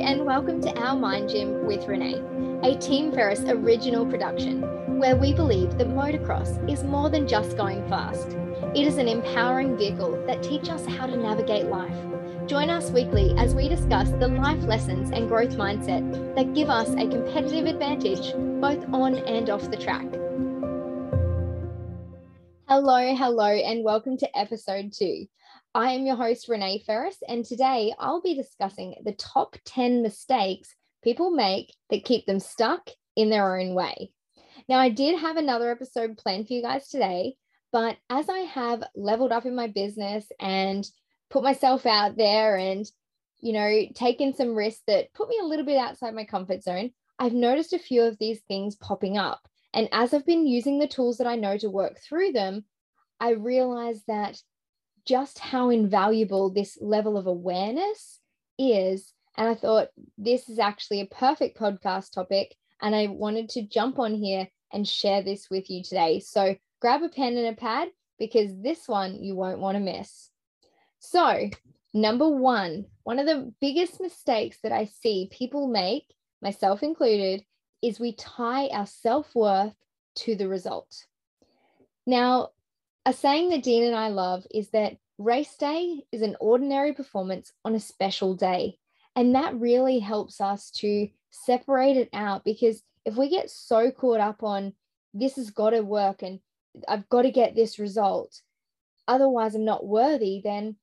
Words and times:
and 0.00 0.24
welcome 0.24 0.60
to 0.60 0.72
Our 0.80 0.94
Mind 0.94 1.28
Gym 1.28 1.66
with 1.66 1.88
Renee, 1.88 2.22
a 2.62 2.78
Team 2.78 3.10
Ferris 3.10 3.40
original 3.40 4.06
production 4.06 4.62
where 4.96 5.16
we 5.16 5.32
believe 5.32 5.76
that 5.76 5.88
motocross 5.88 6.70
is 6.70 6.84
more 6.84 7.10
than 7.10 7.26
just 7.26 7.56
going 7.56 7.86
fast. 7.88 8.28
It 8.76 8.86
is 8.86 8.98
an 8.98 9.08
empowering 9.08 9.76
vehicle 9.76 10.24
that 10.28 10.40
teaches 10.40 10.68
us 10.68 10.86
how 10.86 11.06
to 11.06 11.16
navigate 11.16 11.66
life. 11.66 11.96
Join 12.46 12.70
us 12.70 12.92
weekly 12.92 13.34
as 13.38 13.56
we 13.56 13.68
discuss 13.68 14.10
the 14.10 14.28
life 14.28 14.62
lessons 14.62 15.10
and 15.10 15.26
growth 15.26 15.56
mindset 15.56 16.36
that 16.36 16.54
give 16.54 16.70
us 16.70 16.90
a 16.90 17.08
competitive 17.08 17.66
advantage 17.66 18.34
both 18.60 18.86
on 18.94 19.16
and 19.16 19.50
off 19.50 19.68
the 19.68 19.76
track. 19.76 20.06
Hello, 22.68 23.16
hello, 23.16 23.46
and 23.46 23.82
welcome 23.82 24.16
to 24.18 24.38
episode 24.38 24.92
two. 24.92 25.26
I 25.78 25.92
am 25.92 26.06
your 26.06 26.16
host, 26.16 26.48
Renee 26.48 26.82
Ferris, 26.84 27.18
and 27.28 27.44
today 27.44 27.94
I'll 28.00 28.20
be 28.20 28.34
discussing 28.34 28.96
the 29.04 29.12
top 29.12 29.54
10 29.64 30.02
mistakes 30.02 30.74
people 31.04 31.30
make 31.30 31.72
that 31.90 32.04
keep 32.04 32.26
them 32.26 32.40
stuck 32.40 32.90
in 33.14 33.30
their 33.30 33.56
own 33.56 33.74
way. 33.74 34.10
Now, 34.68 34.80
I 34.80 34.88
did 34.88 35.20
have 35.20 35.36
another 35.36 35.70
episode 35.70 36.18
planned 36.18 36.48
for 36.48 36.54
you 36.54 36.62
guys 36.62 36.88
today, 36.88 37.36
but 37.70 37.96
as 38.10 38.28
I 38.28 38.38
have 38.38 38.82
leveled 38.96 39.30
up 39.30 39.46
in 39.46 39.54
my 39.54 39.68
business 39.68 40.26
and 40.40 40.84
put 41.30 41.44
myself 41.44 41.86
out 41.86 42.16
there 42.16 42.56
and, 42.56 42.84
you 43.38 43.52
know, 43.52 43.82
taken 43.94 44.34
some 44.34 44.56
risks 44.56 44.82
that 44.88 45.14
put 45.14 45.28
me 45.28 45.38
a 45.40 45.46
little 45.46 45.64
bit 45.64 45.78
outside 45.78 46.12
my 46.12 46.24
comfort 46.24 46.64
zone, 46.64 46.90
I've 47.20 47.34
noticed 47.34 47.72
a 47.72 47.78
few 47.78 48.02
of 48.02 48.18
these 48.18 48.40
things 48.48 48.74
popping 48.74 49.16
up. 49.16 49.46
And 49.72 49.88
as 49.92 50.12
I've 50.12 50.26
been 50.26 50.44
using 50.44 50.80
the 50.80 50.88
tools 50.88 51.18
that 51.18 51.28
I 51.28 51.36
know 51.36 51.56
to 51.56 51.70
work 51.70 52.00
through 52.00 52.32
them, 52.32 52.64
I 53.20 53.34
realized 53.34 54.02
that 54.08 54.42
just 55.08 55.38
how 55.38 55.70
invaluable 55.70 56.50
this 56.50 56.76
level 56.82 57.16
of 57.16 57.26
awareness 57.26 58.20
is. 58.58 59.14
And 59.38 59.48
I 59.48 59.54
thought 59.54 59.88
this 60.18 60.50
is 60.50 60.58
actually 60.58 61.00
a 61.00 61.06
perfect 61.06 61.58
podcast 61.58 62.12
topic. 62.12 62.54
And 62.82 62.94
I 62.94 63.06
wanted 63.06 63.48
to 63.50 63.66
jump 63.66 63.98
on 63.98 64.14
here 64.14 64.48
and 64.70 64.86
share 64.86 65.22
this 65.22 65.48
with 65.50 65.70
you 65.70 65.82
today. 65.82 66.20
So 66.20 66.56
grab 66.80 67.02
a 67.02 67.08
pen 67.08 67.38
and 67.38 67.46
a 67.46 67.54
pad 67.54 67.88
because 68.18 68.50
this 68.60 68.86
one 68.86 69.22
you 69.22 69.34
won't 69.34 69.60
want 69.60 69.76
to 69.76 69.82
miss. 69.82 70.30
So, 70.98 71.48
number 71.94 72.28
one, 72.28 72.84
one 73.04 73.18
of 73.18 73.26
the 73.26 73.52
biggest 73.60 74.00
mistakes 74.00 74.58
that 74.62 74.72
I 74.72 74.84
see 74.84 75.30
people 75.32 75.68
make, 75.68 76.04
myself 76.42 76.82
included, 76.82 77.44
is 77.80 77.98
we 77.98 78.14
tie 78.14 78.68
our 78.68 78.86
self 78.86 79.34
worth 79.34 79.74
to 80.16 80.34
the 80.34 80.48
result. 80.48 81.06
Now, 82.06 82.50
a 83.08 83.12
saying 83.14 83.48
that 83.48 83.62
Dean 83.62 83.84
and 83.84 83.96
I 83.96 84.08
love 84.08 84.46
is 84.50 84.68
that 84.72 84.98
race 85.16 85.56
day 85.56 86.02
is 86.12 86.20
an 86.20 86.36
ordinary 86.40 86.92
performance 86.92 87.50
on 87.64 87.74
a 87.74 87.80
special 87.80 88.34
day. 88.34 88.76
And 89.16 89.34
that 89.34 89.58
really 89.58 89.98
helps 89.98 90.42
us 90.42 90.70
to 90.82 91.08
separate 91.30 91.96
it 91.96 92.10
out 92.12 92.44
because 92.44 92.82
if 93.06 93.16
we 93.16 93.30
get 93.30 93.48
so 93.48 93.90
caught 93.90 94.20
up 94.20 94.42
on 94.42 94.74
this 95.14 95.36
has 95.36 95.48
got 95.48 95.70
to 95.70 95.80
work 95.80 96.20
and 96.20 96.40
I've 96.86 97.08
got 97.08 97.22
to 97.22 97.30
get 97.30 97.56
this 97.56 97.78
result, 97.78 98.42
otherwise 99.08 99.54
I'm 99.54 99.64
not 99.64 99.86
worthy, 99.86 100.42
then 100.44 100.76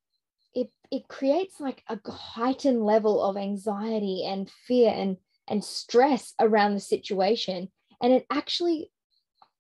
it, 0.56 0.72
it 0.92 1.08
creates 1.08 1.60
like 1.60 1.84
a 1.88 2.00
heightened 2.10 2.84
level 2.84 3.22
of 3.22 3.38
anxiety 3.38 4.26
and 4.26 4.50
fear 4.50 4.92
and, 4.92 5.18
and 5.48 5.64
stress 5.64 6.34
around 6.40 6.74
the 6.74 6.80
situation. 6.80 7.70
And 8.02 8.12
it 8.12 8.26
actually 8.32 8.90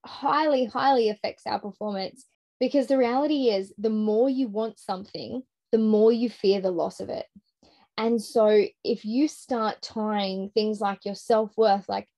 highly, 0.03 0.65
highly 0.65 1.09
affects 1.09 1.43
our 1.45 1.59
performance 1.59 2.25
because 2.65 2.87
the 2.87 2.97
reality 2.97 3.49
is, 3.49 3.71
the 3.77 3.91
more 3.91 4.27
you 4.27 4.47
want 4.47 4.79
something, 4.79 5.43
the 5.71 5.77
more 5.77 6.11
you 6.11 6.31
fear 6.31 6.59
the 6.59 6.71
loss 6.71 6.99
of 6.99 7.09
it. 7.09 7.27
And 7.95 8.19
so, 8.19 8.65
if 8.83 9.05
you 9.05 9.27
start 9.27 9.83
tying 9.83 10.49
things 10.49 10.81
like 10.81 11.05
your 11.05 11.13
self 11.13 11.55
worth, 11.55 11.87
like 11.87 12.09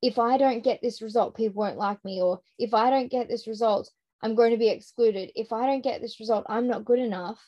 if 0.00 0.16
I 0.20 0.36
don't 0.36 0.62
get 0.62 0.78
this 0.80 1.02
result, 1.02 1.36
people 1.36 1.60
won't 1.60 1.76
like 1.76 2.04
me, 2.04 2.22
or 2.22 2.38
if 2.56 2.72
I 2.72 2.88
don't 2.90 3.10
get 3.10 3.28
this 3.28 3.48
result, 3.48 3.90
I'm 4.22 4.36
going 4.36 4.52
to 4.52 4.56
be 4.56 4.68
excluded. 4.68 5.32
If 5.34 5.52
I 5.52 5.66
don't 5.66 5.82
get 5.82 6.00
this 6.00 6.20
result, 6.20 6.46
I'm 6.48 6.68
not 6.68 6.84
good 6.84 7.00
enough. 7.00 7.44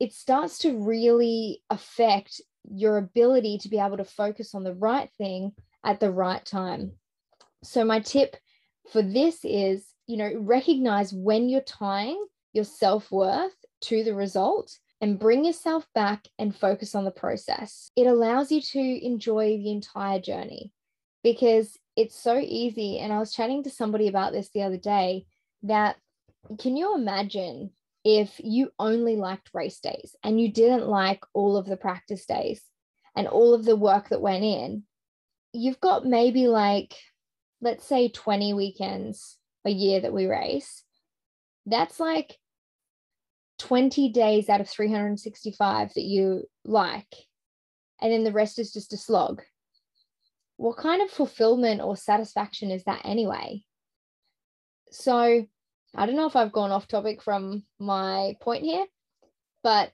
It 0.00 0.14
starts 0.14 0.56
to 0.60 0.78
really 0.78 1.62
affect 1.68 2.40
your 2.64 2.96
ability 2.96 3.58
to 3.58 3.68
be 3.68 3.78
able 3.78 3.98
to 3.98 4.06
focus 4.06 4.54
on 4.54 4.64
the 4.64 4.74
right 4.74 5.10
thing 5.18 5.52
at 5.84 6.00
the 6.00 6.10
right 6.10 6.42
time. 6.42 6.92
So, 7.62 7.84
my 7.84 8.00
tip 8.00 8.36
for 8.90 9.02
this 9.02 9.40
is 9.44 9.92
you 10.06 10.16
know, 10.16 10.32
recognize 10.40 11.12
when 11.12 11.48
you're 11.48 11.60
tying 11.62 12.22
your 12.52 12.64
self 12.64 13.10
worth 13.10 13.54
to 13.82 14.04
the 14.04 14.14
result 14.14 14.78
and 15.00 15.18
bring 15.18 15.44
yourself 15.44 15.86
back 15.94 16.28
and 16.38 16.54
focus 16.54 16.94
on 16.94 17.04
the 17.04 17.10
process. 17.10 17.90
It 17.96 18.06
allows 18.06 18.52
you 18.52 18.60
to 18.60 19.06
enjoy 19.06 19.56
the 19.56 19.72
entire 19.72 20.20
journey 20.20 20.70
because 21.24 21.76
it's 21.96 22.14
so 22.14 22.38
easy. 22.38 22.98
And 22.98 23.12
I 23.12 23.18
was 23.18 23.34
chatting 23.34 23.62
to 23.64 23.70
somebody 23.70 24.08
about 24.08 24.32
this 24.32 24.50
the 24.50 24.62
other 24.62 24.76
day 24.76 25.26
that 25.64 25.96
can 26.58 26.76
you 26.76 26.94
imagine 26.94 27.70
if 28.04 28.40
you 28.42 28.70
only 28.78 29.16
liked 29.16 29.50
race 29.54 29.78
days 29.80 30.14
and 30.22 30.40
you 30.40 30.52
didn't 30.52 30.88
like 30.88 31.24
all 31.32 31.56
of 31.56 31.66
the 31.66 31.76
practice 31.76 32.26
days 32.26 32.62
and 33.16 33.28
all 33.28 33.54
of 33.54 33.64
the 33.64 33.76
work 33.76 34.08
that 34.10 34.20
went 34.20 34.44
in? 34.44 34.84
You've 35.52 35.80
got 35.80 36.06
maybe 36.06 36.48
like, 36.48 36.94
let's 37.62 37.86
say 37.86 38.08
20 38.08 38.52
weekends 38.52 39.38
a 39.64 39.70
year 39.70 40.00
that 40.00 40.12
we 40.12 40.26
race, 40.26 40.82
that's 41.64 42.00
like 42.00 42.36
20 43.60 44.10
days 44.10 44.48
out 44.48 44.60
of 44.60 44.68
365 44.68 45.94
that 45.94 46.02
you 46.02 46.42
like, 46.64 47.14
and 48.00 48.12
then 48.12 48.24
the 48.24 48.32
rest 48.32 48.58
is 48.58 48.72
just 48.72 48.92
a 48.92 48.96
slog. 48.96 49.42
What 50.56 50.76
kind 50.76 51.00
of 51.00 51.10
fulfillment 51.10 51.80
or 51.80 51.96
satisfaction 51.96 52.72
is 52.72 52.82
that 52.84 53.02
anyway? 53.04 53.62
So, 54.90 55.46
I 55.94 56.06
don't 56.06 56.16
know 56.16 56.26
if 56.26 56.36
I've 56.36 56.52
gone 56.52 56.72
off 56.72 56.88
topic 56.88 57.22
from 57.22 57.62
my 57.78 58.34
point 58.40 58.64
here, 58.64 58.84
but 59.62 59.92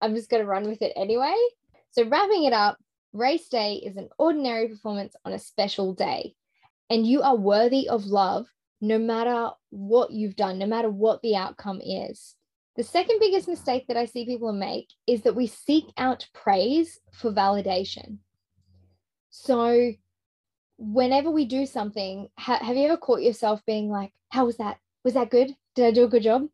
I'm 0.00 0.14
just 0.14 0.30
going 0.30 0.42
to 0.42 0.48
run 0.48 0.68
with 0.68 0.80
it 0.80 0.92
anyway. 0.96 1.34
So, 1.90 2.06
wrapping 2.06 2.44
it 2.44 2.52
up, 2.52 2.78
race 3.12 3.48
day 3.48 3.74
is 3.74 3.96
an 3.96 4.08
ordinary 4.18 4.68
performance 4.68 5.14
on 5.24 5.32
a 5.32 5.38
special 5.38 5.92
day 5.92 6.34
and 6.90 7.06
you 7.06 7.22
are 7.22 7.36
worthy 7.36 7.88
of 7.88 8.06
love 8.06 8.46
no 8.80 8.98
matter 8.98 9.50
what 9.70 10.10
you've 10.10 10.36
done, 10.36 10.58
no 10.58 10.66
matter 10.66 10.90
what 10.90 11.22
the 11.22 11.36
outcome 11.36 11.80
is. 11.80 12.34
The 12.76 12.84
second 12.84 13.18
biggest 13.20 13.48
mistake 13.48 13.86
that 13.88 13.96
I 13.96 14.04
see 14.04 14.26
people 14.26 14.52
make 14.52 14.88
is 15.06 15.22
that 15.22 15.34
we 15.34 15.46
seek 15.46 15.86
out 15.96 16.28
praise 16.34 17.00
for 17.12 17.32
validation. 17.32 18.18
So, 19.30 19.92
whenever 20.76 21.30
we 21.30 21.46
do 21.46 21.64
something, 21.64 22.28
ha- 22.38 22.62
have 22.62 22.76
you 22.76 22.84
ever 22.84 22.98
caught 22.98 23.22
yourself 23.22 23.64
being 23.66 23.88
like, 23.88 24.12
How 24.28 24.44
was 24.44 24.58
that? 24.58 24.78
Was 25.04 25.14
that 25.14 25.30
good? 25.30 25.56
Did 25.74 25.86
I 25.86 25.90
do 25.90 26.04
a 26.04 26.08
good 26.08 26.22
job? 26.22 26.48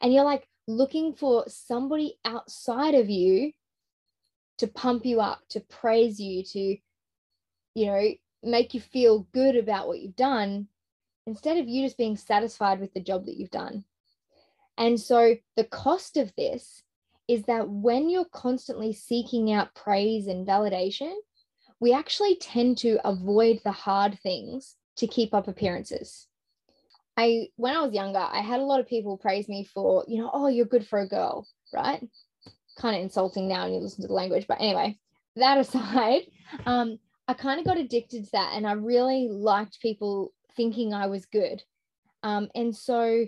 And 0.00 0.12
you're 0.12 0.24
like 0.24 0.48
looking 0.66 1.14
for 1.14 1.44
somebody 1.46 2.18
outside 2.24 2.94
of 2.94 3.08
you 3.08 3.52
to 4.58 4.66
pump 4.66 5.04
you 5.04 5.20
up, 5.20 5.40
to 5.50 5.60
praise 5.60 6.20
you, 6.20 6.42
to, 6.44 6.76
you 7.74 7.86
know, 7.86 8.10
make 8.42 8.74
you 8.74 8.80
feel 8.80 9.26
good 9.32 9.56
about 9.56 9.86
what 9.86 10.00
you've 10.00 10.16
done 10.16 10.68
instead 11.26 11.58
of 11.58 11.68
you 11.68 11.84
just 11.84 11.96
being 11.96 12.16
satisfied 12.16 12.80
with 12.80 12.92
the 12.94 13.00
job 13.00 13.26
that 13.26 13.36
you've 13.36 13.50
done. 13.50 13.84
And 14.76 14.98
so 14.98 15.36
the 15.56 15.64
cost 15.64 16.16
of 16.16 16.34
this 16.36 16.82
is 17.28 17.44
that 17.44 17.68
when 17.68 18.08
you're 18.08 18.24
constantly 18.24 18.92
seeking 18.92 19.52
out 19.52 19.74
praise 19.74 20.26
and 20.26 20.46
validation, 20.46 21.14
we 21.80 21.92
actually 21.92 22.36
tend 22.36 22.78
to 22.78 22.98
avoid 23.04 23.60
the 23.64 23.72
hard 23.72 24.18
things 24.22 24.76
to 24.96 25.06
keep 25.06 25.34
up 25.34 25.48
appearances. 25.48 26.26
I 27.16 27.48
when 27.56 27.76
I 27.76 27.82
was 27.82 27.92
younger, 27.92 28.18
I 28.18 28.40
had 28.40 28.60
a 28.60 28.64
lot 28.64 28.80
of 28.80 28.88
people 28.88 29.18
praise 29.18 29.48
me 29.48 29.64
for, 29.64 30.04
you 30.08 30.20
know, 30.20 30.30
oh, 30.32 30.48
you're 30.48 30.64
good 30.64 30.86
for 30.86 31.00
a 31.00 31.08
girl, 31.08 31.46
right? 31.74 32.02
Kind 32.78 32.96
of 32.96 33.02
insulting 33.02 33.48
now 33.48 33.64
when 33.64 33.74
you 33.74 33.80
listen 33.80 34.02
to 34.02 34.08
the 34.08 34.14
language, 34.14 34.46
but 34.48 34.60
anyway, 34.60 34.98
that 35.36 35.58
aside, 35.64 36.22
um, 36.66 36.98
I 37.32 37.34
kind 37.34 37.58
of 37.58 37.64
got 37.64 37.78
addicted 37.78 38.26
to 38.26 38.30
that 38.32 38.52
and 38.54 38.66
I 38.66 38.72
really 38.72 39.26
liked 39.26 39.80
people 39.80 40.34
thinking 40.54 40.92
I 40.92 41.06
was 41.06 41.24
good. 41.24 41.62
Um, 42.22 42.50
and 42.54 42.76
so 42.76 43.24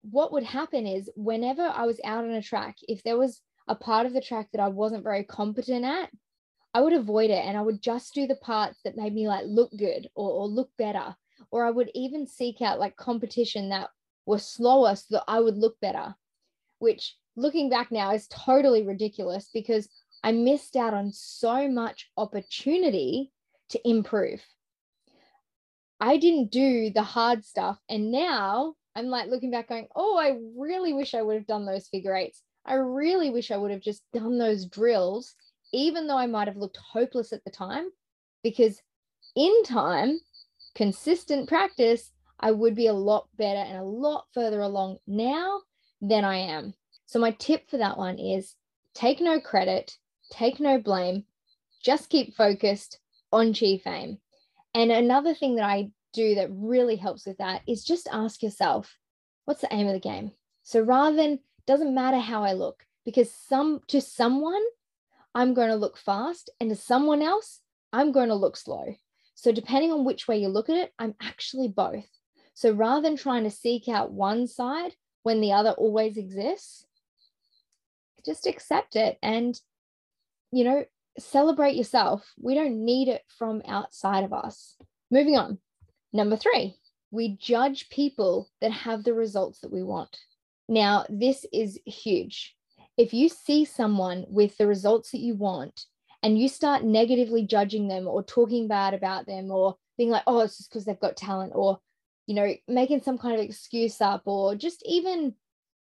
what 0.00 0.32
would 0.32 0.44
happen 0.44 0.86
is 0.86 1.10
whenever 1.14 1.60
I 1.60 1.84
was 1.84 2.00
out 2.06 2.24
on 2.24 2.30
a 2.30 2.40
track, 2.40 2.76
if 2.88 3.02
there 3.02 3.18
was 3.18 3.42
a 3.68 3.74
part 3.74 4.06
of 4.06 4.14
the 4.14 4.22
track 4.22 4.48
that 4.52 4.62
I 4.62 4.68
wasn't 4.68 5.04
very 5.04 5.24
competent 5.24 5.84
at, 5.84 6.08
I 6.72 6.80
would 6.80 6.94
avoid 6.94 7.28
it 7.28 7.44
and 7.44 7.54
I 7.54 7.60
would 7.60 7.82
just 7.82 8.14
do 8.14 8.26
the 8.26 8.36
parts 8.36 8.78
that 8.86 8.96
made 8.96 9.14
me 9.14 9.28
like 9.28 9.44
look 9.46 9.72
good 9.76 10.08
or, 10.14 10.30
or 10.30 10.46
look 10.46 10.70
better. 10.78 11.14
Or 11.50 11.66
I 11.66 11.70
would 11.70 11.90
even 11.94 12.26
seek 12.26 12.62
out 12.62 12.80
like 12.80 12.96
competition 12.96 13.68
that 13.68 13.90
was 14.24 14.48
slower 14.48 14.96
so 14.96 15.04
that 15.10 15.24
I 15.28 15.40
would 15.40 15.58
look 15.58 15.78
better, 15.82 16.14
which 16.78 17.14
looking 17.36 17.68
back 17.68 17.92
now 17.92 18.14
is 18.14 18.26
totally 18.28 18.86
ridiculous 18.86 19.50
because 19.52 19.86
I 20.22 20.32
missed 20.32 20.76
out 20.76 20.94
on 20.94 21.12
so 21.12 21.68
much 21.68 22.10
opportunity 22.16 23.32
to 23.70 23.88
improve. 23.88 24.42
I 26.00 26.16
didn't 26.16 26.50
do 26.50 26.90
the 26.90 27.02
hard 27.02 27.44
stuff. 27.44 27.78
And 27.88 28.10
now 28.10 28.74
I'm 28.94 29.06
like 29.06 29.28
looking 29.28 29.50
back 29.50 29.68
going, 29.68 29.88
oh, 29.94 30.16
I 30.16 30.38
really 30.56 30.92
wish 30.92 31.14
I 31.14 31.22
would 31.22 31.36
have 31.36 31.46
done 31.46 31.66
those 31.66 31.88
figure 31.88 32.14
eights. 32.14 32.42
I 32.64 32.74
really 32.74 33.30
wish 33.30 33.50
I 33.50 33.56
would 33.56 33.70
have 33.70 33.80
just 33.80 34.02
done 34.12 34.38
those 34.38 34.66
drills 34.66 35.34
even 35.72 36.06
though 36.06 36.18
I 36.18 36.26
might 36.26 36.48
have 36.48 36.56
looked 36.56 36.78
hopeless 36.78 37.32
at 37.32 37.44
the 37.44 37.50
time, 37.50 37.90
because 38.42 38.80
in 39.36 39.62
time, 39.64 40.18
consistent 40.74 41.48
practice, 41.48 42.12
I 42.40 42.52
would 42.52 42.74
be 42.74 42.86
a 42.86 42.92
lot 42.92 43.28
better 43.36 43.60
and 43.60 43.78
a 43.78 43.84
lot 43.84 44.26
further 44.32 44.60
along 44.60 44.98
now 45.06 45.62
than 46.00 46.24
I 46.24 46.36
am. 46.36 46.74
So, 47.06 47.18
my 47.18 47.32
tip 47.32 47.68
for 47.68 47.78
that 47.78 47.98
one 47.98 48.18
is 48.18 48.54
take 48.94 49.20
no 49.20 49.40
credit, 49.40 49.96
take 50.30 50.60
no 50.60 50.78
blame, 50.78 51.24
just 51.82 52.10
keep 52.10 52.34
focused 52.34 52.98
on 53.32 53.54
Chi 53.54 53.80
Fame. 53.82 54.18
And 54.74 54.90
another 54.90 55.34
thing 55.34 55.56
that 55.56 55.64
I 55.64 55.90
do 56.12 56.36
that 56.36 56.50
really 56.50 56.96
helps 56.96 57.26
with 57.26 57.38
that 57.38 57.62
is 57.66 57.84
just 57.84 58.08
ask 58.10 58.42
yourself, 58.42 58.96
what's 59.44 59.60
the 59.60 59.72
aim 59.72 59.86
of 59.86 59.94
the 59.94 60.00
game? 60.00 60.32
So 60.62 60.80
rather 60.80 61.16
than 61.16 61.40
doesn't 61.66 61.94
matter 61.94 62.18
how 62.18 62.44
I 62.44 62.52
look, 62.52 62.84
because 63.04 63.32
some 63.32 63.80
to 63.88 64.00
someone, 64.00 64.62
I'm 65.34 65.54
going 65.54 65.68
to 65.68 65.76
look 65.76 65.98
fast, 65.98 66.50
and 66.60 66.70
to 66.70 66.76
someone 66.76 67.22
else, 67.22 67.60
I'm 67.92 68.12
going 68.12 68.28
to 68.28 68.34
look 68.34 68.56
slow. 68.56 68.96
So 69.34 69.52
depending 69.52 69.92
on 69.92 70.04
which 70.04 70.26
way 70.26 70.38
you 70.38 70.48
look 70.48 70.68
at 70.68 70.76
it, 70.76 70.92
I'm 70.98 71.14
actually 71.22 71.68
both. 71.68 72.08
So 72.54 72.72
rather 72.72 73.02
than 73.02 73.16
trying 73.16 73.44
to 73.44 73.50
seek 73.50 73.88
out 73.88 74.10
one 74.10 74.46
side 74.46 74.92
when 75.22 75.40
the 75.40 75.52
other 75.52 75.70
always 75.70 76.16
exists, 76.16 76.86
just 78.24 78.46
accept 78.46 78.96
it 78.96 79.16
and 79.22 79.60
you 80.52 80.64
know 80.64 80.84
celebrate 81.18 81.76
yourself. 81.76 82.32
We 82.40 82.54
don't 82.54 82.84
need 82.84 83.08
it 83.08 83.22
from 83.38 83.62
outside 83.66 84.24
of 84.24 84.32
us. 84.32 84.76
Moving 85.10 85.36
on. 85.36 85.58
Number 86.12 86.36
three, 86.36 86.74
we 87.10 87.36
judge 87.36 87.88
people 87.90 88.48
that 88.60 88.72
have 88.72 89.04
the 89.04 89.14
results 89.14 89.60
that 89.60 89.72
we 89.72 89.82
want. 89.82 90.16
Now, 90.68 91.06
this 91.08 91.46
is 91.52 91.78
huge. 91.86 92.54
If 92.96 93.14
you 93.14 93.28
see 93.28 93.64
someone 93.64 94.26
with 94.28 94.56
the 94.56 94.66
results 94.66 95.12
that 95.12 95.20
you 95.20 95.34
want 95.34 95.84
and 96.22 96.38
you 96.38 96.48
start 96.48 96.84
negatively 96.84 97.46
judging 97.46 97.88
them 97.88 98.06
or 98.06 98.22
talking 98.22 98.68
bad 98.68 98.92
about 98.92 99.26
them 99.26 99.50
or 99.50 99.76
being 99.96 100.10
like, 100.10 100.24
oh, 100.26 100.40
it's 100.40 100.58
just 100.58 100.70
because 100.70 100.84
they've 100.84 100.98
got 101.00 101.16
talent 101.16 101.52
or, 101.54 101.78
you 102.26 102.34
know, 102.34 102.52
making 102.66 103.02
some 103.02 103.16
kind 103.16 103.34
of 103.34 103.40
excuse 103.40 104.00
up 104.00 104.22
or 104.26 104.54
just 104.54 104.82
even 104.84 105.34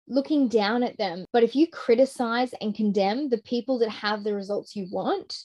looking 0.09 0.49
down 0.49 0.83
at 0.83 0.99
them. 0.99 1.25
But 1.33 1.43
if 1.43 1.55
you 1.55 1.67
criticize 1.67 2.53
and 2.61 2.75
condemn 2.75 3.29
the 3.29 3.39
people 3.39 3.79
that 3.81 3.91
have 3.91 4.25
the 4.25 4.35
results 4.35 4.77
you 4.77 4.89
want, 4.91 5.37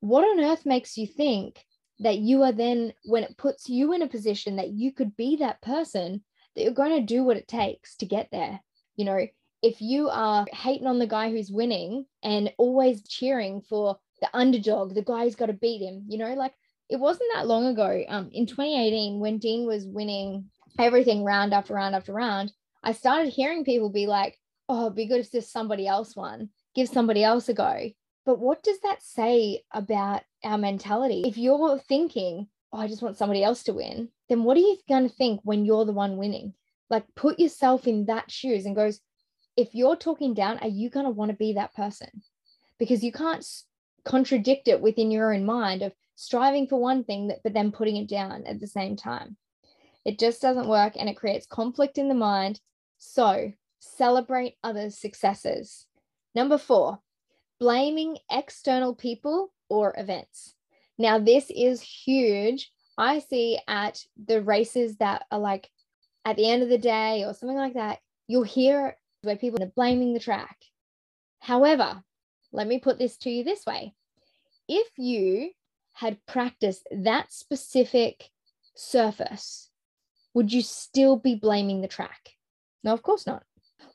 what 0.00 0.24
on 0.24 0.44
earth 0.44 0.66
makes 0.66 0.96
you 0.96 1.06
think 1.06 1.64
that 2.00 2.18
you 2.18 2.42
are 2.42 2.52
then, 2.52 2.92
when 3.04 3.22
it 3.22 3.36
puts 3.36 3.68
you 3.68 3.92
in 3.92 4.02
a 4.02 4.08
position 4.08 4.56
that 4.56 4.70
you 4.70 4.92
could 4.92 5.16
be 5.16 5.36
that 5.36 5.62
person, 5.62 6.22
that 6.54 6.62
you're 6.62 6.72
going 6.72 6.96
to 6.96 7.14
do 7.14 7.24
what 7.24 7.36
it 7.36 7.48
takes 7.48 7.96
to 7.96 8.06
get 8.06 8.28
there? 8.30 8.60
You 8.96 9.04
know, 9.04 9.26
if 9.62 9.80
you 9.80 10.08
are 10.10 10.44
hating 10.52 10.86
on 10.86 10.98
the 10.98 11.06
guy 11.06 11.30
who's 11.30 11.50
winning 11.50 12.06
and 12.22 12.52
always 12.58 13.06
cheering 13.08 13.62
for 13.62 13.96
the 14.20 14.28
underdog, 14.34 14.94
the 14.94 15.02
guy 15.02 15.24
who's 15.24 15.36
got 15.36 15.46
to 15.46 15.52
beat 15.52 15.80
him, 15.80 16.04
you 16.08 16.18
know, 16.18 16.34
like 16.34 16.52
it 16.90 16.96
wasn't 16.96 17.30
that 17.34 17.46
long 17.46 17.66
ago 17.66 18.02
um, 18.08 18.28
in 18.32 18.46
2018 18.46 19.20
when 19.20 19.38
Dean 19.38 19.66
was 19.66 19.86
winning 19.86 20.50
everything 20.78 21.24
round 21.24 21.54
after 21.54 21.74
round 21.74 21.94
after 21.94 22.12
round 22.12 22.52
I 22.86 22.92
started 22.92 23.30
hearing 23.30 23.64
people 23.64 23.88
be 23.88 24.06
like, 24.06 24.38
oh, 24.68 24.86
it'd 24.86 24.94
be 24.94 25.06
good 25.06 25.20
if 25.20 25.32
just 25.32 25.50
somebody 25.50 25.86
else 25.86 26.14
won, 26.14 26.50
give 26.74 26.86
somebody 26.86 27.24
else 27.24 27.48
a 27.48 27.54
go. 27.54 27.90
But 28.26 28.38
what 28.38 28.62
does 28.62 28.78
that 28.80 29.02
say 29.02 29.62
about 29.72 30.22
our 30.44 30.58
mentality? 30.58 31.22
If 31.26 31.38
you're 31.38 31.78
thinking, 31.78 32.46
oh, 32.72 32.78
I 32.78 32.86
just 32.86 33.00
want 33.00 33.16
somebody 33.16 33.42
else 33.42 33.62
to 33.64 33.72
win, 33.72 34.10
then 34.28 34.44
what 34.44 34.58
are 34.58 34.60
you 34.60 34.76
going 34.86 35.08
to 35.08 35.14
think 35.14 35.40
when 35.44 35.64
you're 35.64 35.86
the 35.86 35.92
one 35.92 36.18
winning? 36.18 36.52
Like 36.90 37.06
put 37.14 37.38
yourself 37.38 37.86
in 37.86 38.04
that 38.06 38.30
shoes 38.30 38.66
and 38.66 38.76
goes, 38.76 39.00
if 39.56 39.74
you're 39.74 39.96
talking 39.96 40.34
down, 40.34 40.58
are 40.58 40.68
you 40.68 40.90
going 40.90 41.06
to 41.06 41.10
want 41.10 41.30
to 41.30 41.36
be 41.36 41.54
that 41.54 41.74
person? 41.74 42.22
Because 42.78 43.02
you 43.02 43.12
can't 43.12 43.46
contradict 44.04 44.68
it 44.68 44.82
within 44.82 45.10
your 45.10 45.32
own 45.32 45.46
mind 45.46 45.80
of 45.80 45.94
striving 46.16 46.66
for 46.66 46.78
one 46.78 47.02
thing, 47.02 47.32
but 47.42 47.54
then 47.54 47.72
putting 47.72 47.96
it 47.96 48.08
down 48.10 48.44
at 48.46 48.60
the 48.60 48.66
same 48.66 48.94
time. 48.94 49.38
It 50.04 50.18
just 50.18 50.42
doesn't 50.42 50.68
work 50.68 50.94
and 50.98 51.08
it 51.08 51.16
creates 51.16 51.46
conflict 51.46 51.96
in 51.96 52.08
the 52.08 52.14
mind 52.14 52.60
so 53.04 53.52
celebrate 53.78 54.56
others' 54.62 54.98
successes. 54.98 55.86
Number 56.34 56.58
four, 56.58 57.00
blaming 57.60 58.18
external 58.30 58.94
people 58.94 59.52
or 59.68 59.94
events. 59.96 60.54
Now, 60.98 61.18
this 61.18 61.50
is 61.50 61.80
huge. 61.80 62.70
I 62.96 63.18
see 63.18 63.58
at 63.68 64.04
the 64.16 64.42
races 64.42 64.96
that 64.98 65.24
are 65.30 65.38
like 65.38 65.70
at 66.24 66.36
the 66.36 66.48
end 66.48 66.62
of 66.62 66.68
the 66.68 66.78
day 66.78 67.24
or 67.24 67.34
something 67.34 67.58
like 67.58 67.74
that, 67.74 67.98
you'll 68.26 68.44
hear 68.44 68.96
where 69.22 69.36
people 69.36 69.62
are 69.62 69.72
blaming 69.74 70.14
the 70.14 70.20
track. 70.20 70.56
However, 71.40 72.02
let 72.52 72.66
me 72.66 72.78
put 72.78 72.98
this 72.98 73.16
to 73.18 73.30
you 73.30 73.44
this 73.44 73.66
way 73.66 73.94
if 74.68 74.88
you 74.96 75.50
had 75.92 76.24
practiced 76.26 76.88
that 76.90 77.32
specific 77.32 78.30
surface, 78.74 79.70
would 80.32 80.52
you 80.52 80.62
still 80.62 81.16
be 81.16 81.34
blaming 81.34 81.80
the 81.80 81.88
track? 81.88 82.33
No, 82.84 82.92
of 82.92 83.02
course 83.02 83.26
not. 83.26 83.42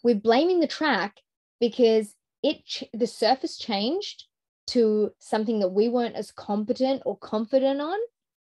We're 0.03 0.15
blaming 0.15 0.59
the 0.59 0.67
track 0.67 1.17
because 1.59 2.13
it 2.43 2.89
the 2.93 3.07
surface 3.07 3.57
changed 3.57 4.25
to 4.67 5.11
something 5.19 5.59
that 5.59 5.69
we 5.69 5.89
weren't 5.89 6.15
as 6.15 6.31
competent 6.31 7.03
or 7.05 7.17
confident 7.17 7.79
on. 7.81 7.97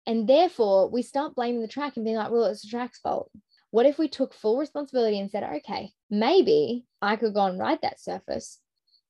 And 0.06 0.28
therefore, 0.28 0.88
we 0.88 1.02
start 1.02 1.34
blaming 1.34 1.60
the 1.60 1.68
track 1.68 1.96
and 1.96 2.04
being 2.04 2.16
like, 2.16 2.30
well, 2.30 2.46
it's 2.46 2.62
the 2.62 2.68
track's 2.68 2.98
fault. 2.98 3.30
What 3.70 3.86
if 3.86 3.98
we 3.98 4.08
took 4.08 4.34
full 4.34 4.58
responsibility 4.58 5.20
and 5.20 5.30
said, 5.30 5.44
okay, 5.44 5.92
maybe 6.10 6.84
I 7.00 7.16
could 7.16 7.34
go 7.34 7.44
and 7.44 7.58
ride 7.58 7.80
that 7.82 8.00
surface 8.00 8.58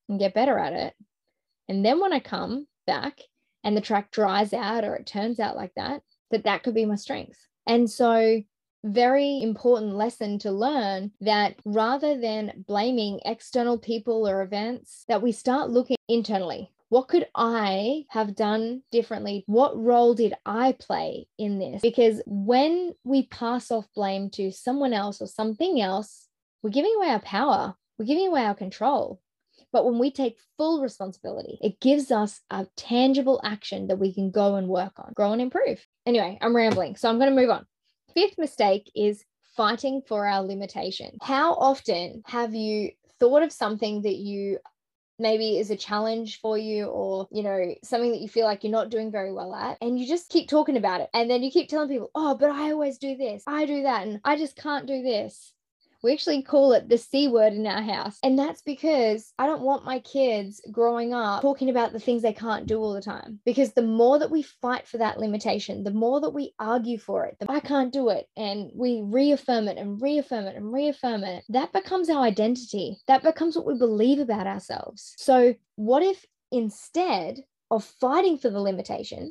and 0.09 0.19
get 0.19 0.35
better 0.35 0.59
at 0.59 0.73
it. 0.73 0.95
And 1.69 1.85
then 1.85 2.01
when 2.01 2.13
I 2.13 2.21
come 2.21 2.67
back 2.87 3.21
and 3.65 3.77
the 3.77 3.81
track 3.81 4.11
dries 4.11 4.53
out 4.53 4.85
or 4.85 4.97
it 4.97 5.07
turns 5.07 5.41
out 5.41 5.57
like 5.57 5.73
that, 5.77 6.03
that 6.31 6.45
that 6.45 6.63
could 6.63 6.75
be 6.75 6.85
my 6.85 6.97
strength. 6.97 7.39
And 7.67 7.89
so 7.89 8.43
very 8.85 9.41
important 9.43 9.95
lesson 9.95 10.39
to 10.41 10.51
learn 10.51 11.13
that 11.21 11.57
rather 11.65 12.19
than 12.19 12.65
blaming 12.67 13.21
external 13.25 13.79
people 13.79 14.29
or 14.29 14.43
events 14.43 15.05
that 15.09 15.23
we 15.23 15.33
start 15.33 15.71
looking 15.71 15.97
internally 16.09 16.71
what 16.91 17.07
could 17.07 17.27
I 17.37 18.05
have 18.09 18.35
done 18.35 18.83
differently? 18.91 19.45
What 19.47 19.81
role 19.81 20.13
did 20.13 20.35
I 20.45 20.73
play 20.73 21.29
in 21.39 21.61
this? 21.61 21.81
Because 21.81 22.21
when 22.27 22.95
we 23.05 23.27
pass 23.29 23.71
off 23.71 23.87
blame 23.95 24.29
to 24.31 24.51
someone 24.51 24.93
else 24.93 25.23
or 25.23 25.29
something 25.29 25.81
else, 25.81 26.27
we're 26.63 26.71
giving 26.71 26.93
away 26.97 27.11
our 27.11 27.21
power, 27.21 27.77
we're 27.97 28.07
giving 28.07 28.27
away 28.27 28.45
our 28.45 28.57
control. 28.57 29.21
But 29.73 29.85
when 29.85 30.01
we 30.01 30.11
take 30.11 30.39
full 30.59 30.83
responsibility, 30.83 31.61
it 31.63 31.81
gives 31.81 32.11
us 32.11 32.41
a 32.51 32.67
tangible 32.77 33.41
action 33.45 33.87
that 33.87 34.01
we 34.01 34.13
can 34.13 34.33
go 34.33 34.57
and 34.57 34.67
work 34.67 34.95
on, 34.99 35.13
grow 35.15 35.31
and 35.33 35.41
improve. 35.41 35.87
Anyway, 36.07 36.39
I'm 36.41 36.57
rambling, 36.57 36.97
so 36.97 37.09
I'm 37.09 37.19
going 37.19 37.31
to 37.31 37.41
move 37.41 37.51
on. 37.51 37.67
Fifth 38.15 38.39
mistake 38.39 38.91
is 38.95 39.25
fighting 39.57 40.03
for 40.07 40.27
our 40.27 40.43
limitation. 40.43 41.19
How 41.23 41.55
often 41.55 42.23
have 42.27 42.55
you 42.55 42.91
thought 43.19 43.43
of 43.43 43.53
something 43.53 44.03
that 44.03 44.17
you 44.17 44.59
maybe 45.19 45.59
is 45.59 45.71
a 45.71 45.77
challenge 45.77 46.41
for 46.41 46.57
you 46.57 46.87
or 46.87 47.29
you 47.31 47.43
know 47.43 47.75
something 47.85 48.11
that 48.11 48.23
you 48.23 48.29
feel 48.29 48.47
like 48.47 48.65
you're 48.65 48.73
not 48.73 48.89
doing 48.89 49.13
very 49.13 49.31
well 49.33 49.55
at 49.55 49.77
and 49.83 50.01
you 50.01 50.07
just 50.07 50.31
keep 50.31 50.49
talking 50.49 50.79
about 50.79 51.03
it. 51.03 51.11
And 51.13 51.31
then 51.31 51.43
you 51.43 51.51
keep 51.51 51.69
telling 51.69 51.91
people 51.91 52.11
oh 52.15 52.35
but 52.35 52.51
i 52.51 52.73
always 52.73 52.97
do 52.99 53.17
this. 53.17 53.43
I 53.47 53.67
do 53.67 53.83
that. 53.83 54.07
And 54.07 54.21
i 54.25 54.37
just 54.37 54.57
can't 54.57 54.87
do 54.87 55.03
this 55.03 55.53
we 56.03 56.13
actually 56.13 56.43
call 56.43 56.73
it 56.73 56.89
the 56.89 56.99
C 56.99 57.29
word 57.29 57.53
in 57.53 57.67
our 57.67 57.83
house. 57.83 58.19
And 58.23 58.39
that's 58.39 58.63
because 58.63 59.33
I 59.39 59.47
don't 59.47 59.63
want 59.63 59.85
my 59.85 60.01
kids 60.01 60.61
growing 60.71 61.13
up 61.13 61.43
talking 61.43 61.71
about 61.71 61.93
the 61.93 62.01
things 62.01 62.23
they 62.23 62.33
can't 62.33 62.67
do 62.67 62.79
all 62.79 62.95
the 62.95 63.03
time. 63.03 63.41
Because 63.45 63.73
the 63.73 63.83
more 63.83 64.19
that 64.19 64.31
we 64.31 64.43
fight 64.43 64.87
for 64.87 64.99
that 64.99 65.19
limitation, 65.19 65.85
the 65.85 65.91
more 65.91 66.21
that 66.21 66.31
we 66.31 66.55
argue 66.59 66.99
for 66.99 67.27
it, 67.27 67.37
the 67.39 67.51
I 67.51 67.61
can't 67.61 67.93
do 67.93 68.09
it, 68.09 68.27
and 68.37 68.71
we 68.75 69.03
reaffirm 69.05 69.69
it 69.69 69.79
and 69.79 70.01
reaffirm 70.01 70.47
it 70.47 70.57
and 70.57 70.73
reaffirm 70.73 71.25
it, 71.25 71.45
that 71.49 71.73
becomes 71.73 72.09
our 72.09 72.23
identity. 72.23 72.99
That 73.07 73.23
becomes 73.23 73.57
what 73.57 73.67
we 73.67 73.77
believe 73.77 74.19
about 74.19 74.47
ourselves. 74.47 75.15
So, 75.17 75.55
what 75.77 76.03
if 76.03 76.25
instead 76.53 77.41
of 77.71 77.85
fighting 77.85 78.39
for 78.39 78.51
the 78.51 78.61
limitation, 78.61 79.30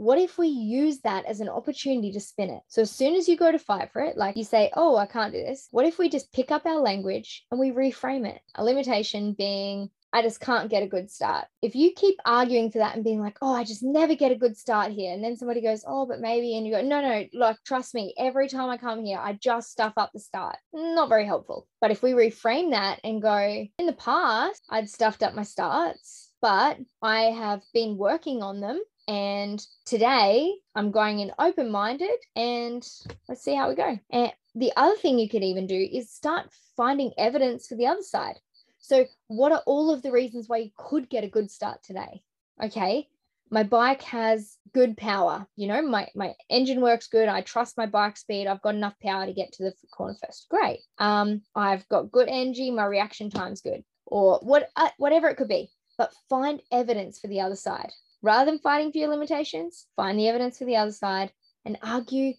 what 0.00 0.18
if 0.18 0.38
we 0.38 0.48
use 0.48 1.00
that 1.00 1.26
as 1.26 1.40
an 1.40 1.50
opportunity 1.50 2.10
to 2.10 2.20
spin 2.20 2.48
it? 2.48 2.62
So 2.68 2.80
as 2.80 2.90
soon 2.90 3.16
as 3.16 3.28
you 3.28 3.36
go 3.36 3.52
to 3.52 3.58
fight 3.58 3.92
for 3.92 4.00
it, 4.00 4.16
like 4.16 4.34
you 4.34 4.44
say, 4.44 4.70
oh, 4.74 4.96
I 4.96 5.04
can't 5.04 5.30
do 5.30 5.44
this, 5.44 5.68
what 5.72 5.84
if 5.84 5.98
we 5.98 6.08
just 6.08 6.32
pick 6.32 6.50
up 6.50 6.64
our 6.64 6.80
language 6.80 7.44
and 7.50 7.60
we 7.60 7.70
reframe 7.70 8.26
it? 8.26 8.40
A 8.54 8.64
limitation 8.64 9.34
being, 9.34 9.90
I 10.10 10.22
just 10.22 10.40
can't 10.40 10.70
get 10.70 10.82
a 10.82 10.88
good 10.88 11.10
start. 11.10 11.48
If 11.60 11.74
you 11.74 11.92
keep 11.94 12.16
arguing 12.24 12.70
for 12.70 12.78
that 12.78 12.94
and 12.94 13.04
being 13.04 13.20
like, 13.20 13.36
oh, 13.42 13.54
I 13.54 13.62
just 13.62 13.82
never 13.82 14.14
get 14.14 14.32
a 14.32 14.36
good 14.36 14.56
start 14.56 14.90
here. 14.90 15.12
And 15.12 15.22
then 15.22 15.36
somebody 15.36 15.60
goes, 15.60 15.84
oh, 15.86 16.06
but 16.06 16.18
maybe, 16.18 16.56
and 16.56 16.66
you 16.66 16.72
go, 16.72 16.80
no, 16.80 17.02
no, 17.02 17.26
look, 17.34 17.58
trust 17.66 17.94
me, 17.94 18.14
every 18.16 18.48
time 18.48 18.70
I 18.70 18.78
come 18.78 19.04
here, 19.04 19.18
I 19.18 19.34
just 19.34 19.70
stuff 19.70 19.92
up 19.98 20.12
the 20.14 20.20
start. 20.20 20.56
Not 20.72 21.10
very 21.10 21.26
helpful. 21.26 21.66
But 21.78 21.90
if 21.90 22.02
we 22.02 22.12
reframe 22.12 22.70
that 22.70 23.00
and 23.04 23.20
go, 23.20 23.36
in 23.36 23.86
the 23.86 23.92
past, 23.92 24.62
I'd 24.70 24.88
stuffed 24.88 25.22
up 25.22 25.34
my 25.34 25.42
starts, 25.42 26.32
but 26.40 26.78
I 27.02 27.24
have 27.24 27.60
been 27.74 27.98
working 27.98 28.42
on 28.42 28.60
them 28.60 28.80
and 29.10 29.60
today 29.86 30.54
I'm 30.76 30.92
going 30.92 31.18
in 31.18 31.32
open 31.36 31.68
minded 31.68 32.16
and 32.36 32.86
let's 33.28 33.42
see 33.42 33.56
how 33.56 33.68
we 33.68 33.74
go. 33.74 33.98
And 34.08 34.32
the 34.54 34.72
other 34.76 34.94
thing 34.94 35.18
you 35.18 35.28
could 35.28 35.42
even 35.42 35.66
do 35.66 35.88
is 35.92 36.12
start 36.12 36.48
finding 36.76 37.10
evidence 37.18 37.66
for 37.66 37.74
the 37.74 37.88
other 37.88 38.02
side. 38.02 38.36
So, 38.78 39.06
what 39.26 39.50
are 39.50 39.64
all 39.66 39.90
of 39.90 40.02
the 40.02 40.12
reasons 40.12 40.48
why 40.48 40.58
you 40.58 40.70
could 40.76 41.10
get 41.10 41.24
a 41.24 41.28
good 41.28 41.50
start 41.50 41.82
today? 41.82 42.22
Okay. 42.62 43.08
My 43.50 43.64
bike 43.64 44.02
has 44.02 44.56
good 44.72 44.96
power. 44.96 45.44
You 45.56 45.66
know, 45.66 45.82
my, 45.82 46.06
my 46.14 46.34
engine 46.48 46.80
works 46.80 47.08
good. 47.08 47.28
I 47.28 47.40
trust 47.40 47.76
my 47.76 47.86
bike 47.86 48.16
speed. 48.16 48.46
I've 48.46 48.62
got 48.62 48.76
enough 48.76 48.94
power 49.02 49.26
to 49.26 49.32
get 49.32 49.50
to 49.54 49.64
the 49.64 49.74
corner 49.90 50.14
first. 50.24 50.46
Great. 50.48 50.82
Um, 50.98 51.42
I've 51.56 51.88
got 51.88 52.12
good 52.12 52.28
energy. 52.28 52.70
My 52.70 52.84
reaction 52.84 53.28
time's 53.28 53.60
good, 53.60 53.82
or 54.06 54.38
what, 54.38 54.70
uh, 54.76 54.90
whatever 54.98 55.28
it 55.28 55.36
could 55.36 55.48
be. 55.48 55.68
But 55.98 56.14
find 56.28 56.62
evidence 56.70 57.18
for 57.18 57.26
the 57.26 57.40
other 57.40 57.56
side. 57.56 57.90
Rather 58.22 58.50
than 58.50 58.60
fighting 58.60 58.92
for 58.92 58.98
your 58.98 59.08
limitations, 59.08 59.86
find 59.96 60.18
the 60.18 60.28
evidence 60.28 60.58
for 60.58 60.64
the 60.64 60.76
other 60.76 60.92
side 60.92 61.32
and 61.64 61.78
argue 61.82 62.34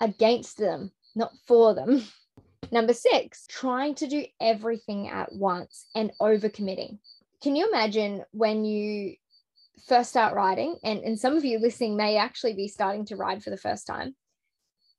against 0.00 0.56
them, 0.56 0.90
not 1.14 1.32
for 1.46 1.74
them. 1.74 2.02
Number 2.72 2.94
six, 2.94 3.46
trying 3.48 3.94
to 3.96 4.06
do 4.06 4.24
everything 4.40 5.08
at 5.08 5.32
once 5.32 5.86
and 5.94 6.12
overcommitting. 6.20 6.98
Can 7.42 7.56
you 7.56 7.68
imagine 7.68 8.24
when 8.32 8.64
you 8.64 9.16
first 9.88 10.10
start 10.10 10.34
riding, 10.34 10.76
and, 10.84 11.00
and 11.00 11.18
some 11.18 11.36
of 11.36 11.44
you 11.44 11.58
listening 11.58 11.96
may 11.96 12.16
actually 12.16 12.54
be 12.54 12.68
starting 12.68 13.04
to 13.06 13.16
ride 13.16 13.42
for 13.42 13.50
the 13.50 13.56
first 13.56 13.86
time? 13.86 14.14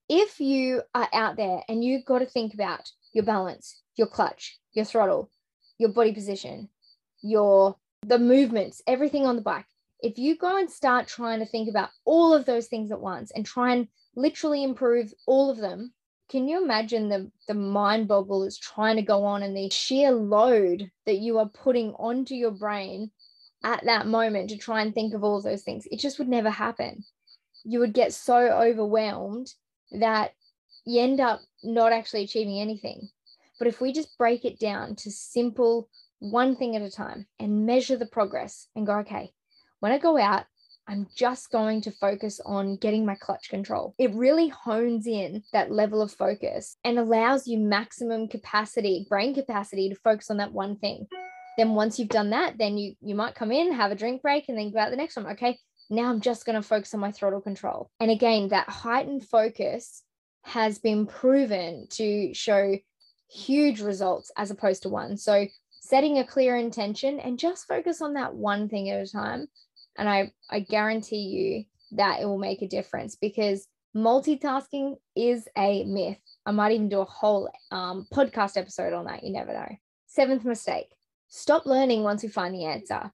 If 0.10 0.40
you 0.40 0.82
are 0.94 1.08
out 1.14 1.38
there 1.38 1.64
and 1.70 1.84
you've 1.84 2.06
got 2.06 2.20
to 2.20 2.26
think 2.26 2.54
about 2.54 2.90
your 3.14 3.24
balance, 3.24 3.82
your 3.96 4.08
clutch, 4.08 4.60
your 4.74 4.86
throttle, 4.86 5.30
your 5.78 5.90
body 5.90 6.14
position, 6.14 6.70
your 7.22 7.78
the 8.06 8.20
movements, 8.20 8.82
everything 8.88 9.26
on 9.26 9.36
the 9.36 9.42
bike. 9.42 9.66
If 10.02 10.18
you 10.18 10.36
go 10.36 10.58
and 10.58 10.70
start 10.70 11.08
trying 11.08 11.40
to 11.40 11.46
think 11.46 11.70
about 11.70 11.92
all 12.06 12.34
of 12.34 12.46
those 12.46 12.68
things 12.68 12.92
at 12.92 13.00
once 13.00 13.30
and 13.32 13.46
try 13.46 13.74
and 13.74 13.88
literally 14.16 14.64
improve 14.64 15.14
all 15.28 15.52
of 15.52 15.58
them, 15.58 15.94
can 16.28 16.48
you 16.48 16.64
imagine 16.64 17.08
the 17.10 17.32
the 17.48 17.54
mind 17.54 18.08
boggle 18.08 18.44
is 18.44 18.58
trying 18.58 18.96
to 18.96 19.04
go 19.04 19.24
on 19.26 19.44
and 19.44 19.56
the 19.56 19.70
sheer 19.70 20.12
load 20.12 20.90
that 21.06 21.20
you 21.20 21.38
are 21.38 21.50
putting 21.50 21.94
onto 21.94 22.34
your 22.34 22.52
brain 22.52 23.12
at 23.64 23.84
that 23.86 24.08
moment 24.08 24.50
to 24.50 24.58
try 24.58 24.82
and 24.82 24.94
think 24.96 25.14
of 25.14 25.24
all 25.24 25.38
of 25.38 25.44
those 25.44 25.62
things? 25.62 25.88
It 25.92 26.00
just 26.00 26.18
would 26.18 26.30
never 26.30 26.50
happen. 26.50 27.04
You 27.64 27.80
would 27.80 27.94
get 27.94 28.12
so 28.12 28.38
overwhelmed 28.38 29.54
that 29.92 30.34
you 30.84 31.02
end 31.02 31.20
up 31.20 31.42
not 31.64 31.92
actually 31.92 32.24
achieving 32.24 32.60
anything. 32.60 33.10
But 33.60 33.68
if 33.68 33.80
we 33.80 33.94
just 33.94 34.18
break 34.18 34.46
it 34.46 34.58
down 34.58 34.96
to 34.96 35.12
simple 35.12 35.90
one 36.18 36.56
thing 36.56 36.76
at 36.76 36.82
a 36.82 36.90
time 36.90 37.28
and 37.40 37.68
measure 37.68 37.98
the 37.98 38.08
progress 38.08 38.68
and 38.76 38.88
go 38.88 38.98
okay 39.00 39.34
when 39.82 39.92
i 39.92 39.98
go 39.98 40.18
out 40.18 40.46
I'm 40.88 41.08
just 41.16 41.52
going 41.52 41.82
to 41.82 41.92
focus 41.92 42.42
on 42.46 42.76
getting 42.76 43.06
my 43.06 43.16
clutch 43.16 43.50
control. 43.50 43.96
It 43.98 44.14
really 44.14 44.50
hones 44.50 45.08
in 45.08 45.44
that 45.54 45.72
level 45.72 46.02
of 46.02 46.12
focus 46.12 46.76
and 46.84 46.98
allows 46.98 47.48
you 47.48 47.60
maximum 47.60 48.28
capacity, 48.28 49.06
brain 49.08 49.34
capacity 49.34 49.88
to 49.90 49.96
focus 49.96 50.30
on 50.30 50.38
that 50.38 50.52
one 50.52 50.78
thing. 50.78 51.08
Then 51.58 51.76
once 51.76 52.00
you've 52.00 52.10
done 52.10 52.32
that, 52.32 52.58
then 52.58 52.78
you 52.78 52.96
you 53.02 53.16
might 53.16 53.36
come 53.36 53.52
in, 53.52 53.72
have 53.72 53.92
a 53.92 53.96
drink 53.96 54.22
break 54.22 54.50
and 54.50 54.58
then 54.58 54.72
go 54.72 54.80
out 54.80 54.90
the 54.90 54.98
next 54.98 55.16
one. 55.16 55.28
Okay, 55.28 55.60
now 55.90 56.10
I'm 56.10 56.22
just 56.22 56.46
going 56.46 56.56
to 56.56 56.68
focus 56.68 56.94
on 56.94 57.00
my 57.00 57.12
throttle 57.12 57.42
control. 57.42 57.90
And 58.00 58.10
again, 58.12 58.50
that 58.50 58.70
heightened 58.70 59.28
focus 59.28 60.04
has 60.44 60.80
been 60.80 61.06
proven 61.06 61.88
to 61.92 62.34
show 62.34 62.78
huge 63.30 63.82
results 63.82 64.32
as 64.36 64.52
opposed 64.52 64.84
to 64.84 64.90
one. 64.90 65.18
So 65.18 65.46
setting 65.82 66.18
a 66.18 66.26
clear 66.26 66.56
intention 66.56 67.20
and 67.20 67.38
just 67.40 67.68
focus 67.68 68.02
on 68.02 68.14
that 68.14 68.34
one 68.34 68.70
thing 68.70 68.90
at 68.90 69.02
a 69.02 69.12
time 69.12 69.48
and 69.98 70.10
I, 70.10 70.32
I 70.50 70.62
guarantee 70.62 71.18
you 71.18 71.66
that 71.98 72.22
it 72.22 72.26
will 72.26 72.38
make 72.38 72.62
a 72.62 72.68
difference 72.68 73.16
because 73.16 73.68
multitasking 73.96 74.96
is 75.16 75.48
a 75.58 75.84
myth. 75.84 76.20
I 76.46 76.52
might 76.52 76.72
even 76.72 76.90
do 76.90 77.02
a 77.02 77.06
whole 77.06 77.50
um, 77.72 78.08
podcast 78.14 78.58
episode 78.58 78.94
on 78.94 79.06
that. 79.06 79.24
You 79.24 79.34
never 79.34 79.54
know. 79.54 79.70
Seventh 80.08 80.46
mistake 80.46 80.88
stop 81.34 81.66
learning 81.66 82.04
once 82.04 82.24
we 82.24 82.30
find 82.30 82.54
the 82.54 82.66
answer. 82.66 83.12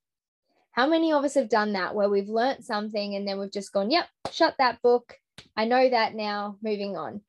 How 0.72 0.88
many 0.88 1.14
of 1.14 1.24
us 1.24 1.36
have 1.36 1.50
done 1.50 1.74
that 1.74 1.94
where 1.94 2.10
we've 2.10 2.30
learned 2.30 2.66
something 2.66 3.16
and 3.16 3.28
then 3.28 3.40
we've 3.40 3.52
just 3.52 3.72
gone, 3.72 3.92
yep, 3.92 4.08
shut 4.32 4.56
that 4.58 4.82
book. 4.82 5.16
I 5.56 5.66
know 5.66 5.88
that 5.88 6.16
now, 6.16 6.58
moving 6.64 6.98
on. 6.98 7.22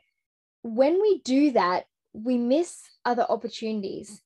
When 0.63 1.01
we 1.01 1.21
do 1.25 1.51
that, 1.53 1.85
we 2.15 2.39
miss 2.39 2.83
other 3.05 3.27
opportunities 3.29 4.23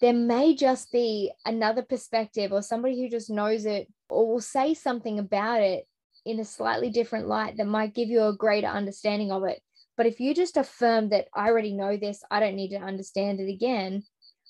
there 0.00 0.12
may 0.12 0.54
just 0.54 0.92
be 0.92 1.32
another 1.44 1.82
perspective 1.82 2.52
or 2.52 2.62
somebody 2.62 3.00
who 3.00 3.08
just 3.08 3.30
knows 3.30 3.66
it 3.66 3.92
or 4.10 4.26
will 4.26 4.40
say 4.40 4.74
something 4.74 5.18
about 5.18 5.62
it 5.62 5.86
in 6.24 6.40
a 6.40 6.44
slightly 6.44 6.90
different 6.90 7.28
light 7.28 7.56
that 7.56 7.66
might 7.66 7.94
give 7.94 8.08
you 8.08 8.24
a 8.24 8.36
greater 8.36 8.66
understanding 8.66 9.32
of 9.32 9.44
it. 9.44 9.60
But 9.96 10.06
if 10.06 10.20
you 10.20 10.34
just 10.34 10.56
affirm 10.56 11.08
that 11.08 11.26
I 11.34 11.48
already 11.48 11.72
know 11.72 11.96
this, 11.96 12.22
I 12.30 12.40
don't 12.40 12.56
need 12.56 12.70
to 12.70 12.76
understand 12.76 13.40
it 13.40 13.50
again, 13.50 14.04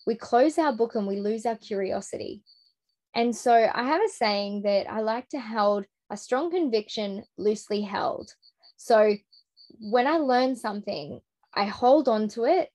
we 0.07 0.15
close 0.15 0.59
our 0.59 0.73
book 0.73 0.95
and 0.95 1.07
we 1.07 1.21
lose 1.21 1.47
our 1.47 1.57
curiosity. 1.57 2.43
And 3.15 3.35
so 3.35 3.53
I 3.53 3.83
have 3.85 4.03
a 4.03 4.09
saying 4.09 4.63
that 4.63 4.91
I 4.91 5.01
like 5.01 5.29
to 5.31 5.41
hold 5.41 5.85
a 6.11 6.17
strong 6.17 6.51
conviction 6.51 7.25
loosely 7.37 7.83
held. 7.83 8.33
So 8.77 9.15
when 9.81 10.07
I 10.07 10.17
learn 10.17 10.57
something, 10.57 11.21
I 11.55 11.65
hold 11.65 12.09
on 12.09 12.29
to 12.29 12.45
it 12.45 12.71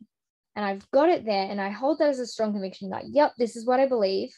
and 0.56 0.66
I've 0.66 0.90
got 0.92 1.10
it 1.10 1.25
there 1.25 1.48
and 1.50 1.60
I 1.60 1.70
hold 1.70 2.00
that 2.00 2.10
as 2.10 2.20
a 2.20 2.28
strong 2.28 2.54
conviction 2.54 2.90
like, 2.90 3.06
yep, 3.08 3.34
this 3.38 3.56
is 3.56 3.66
what 3.66 3.80
I 3.80 3.88
believe. 3.88 4.34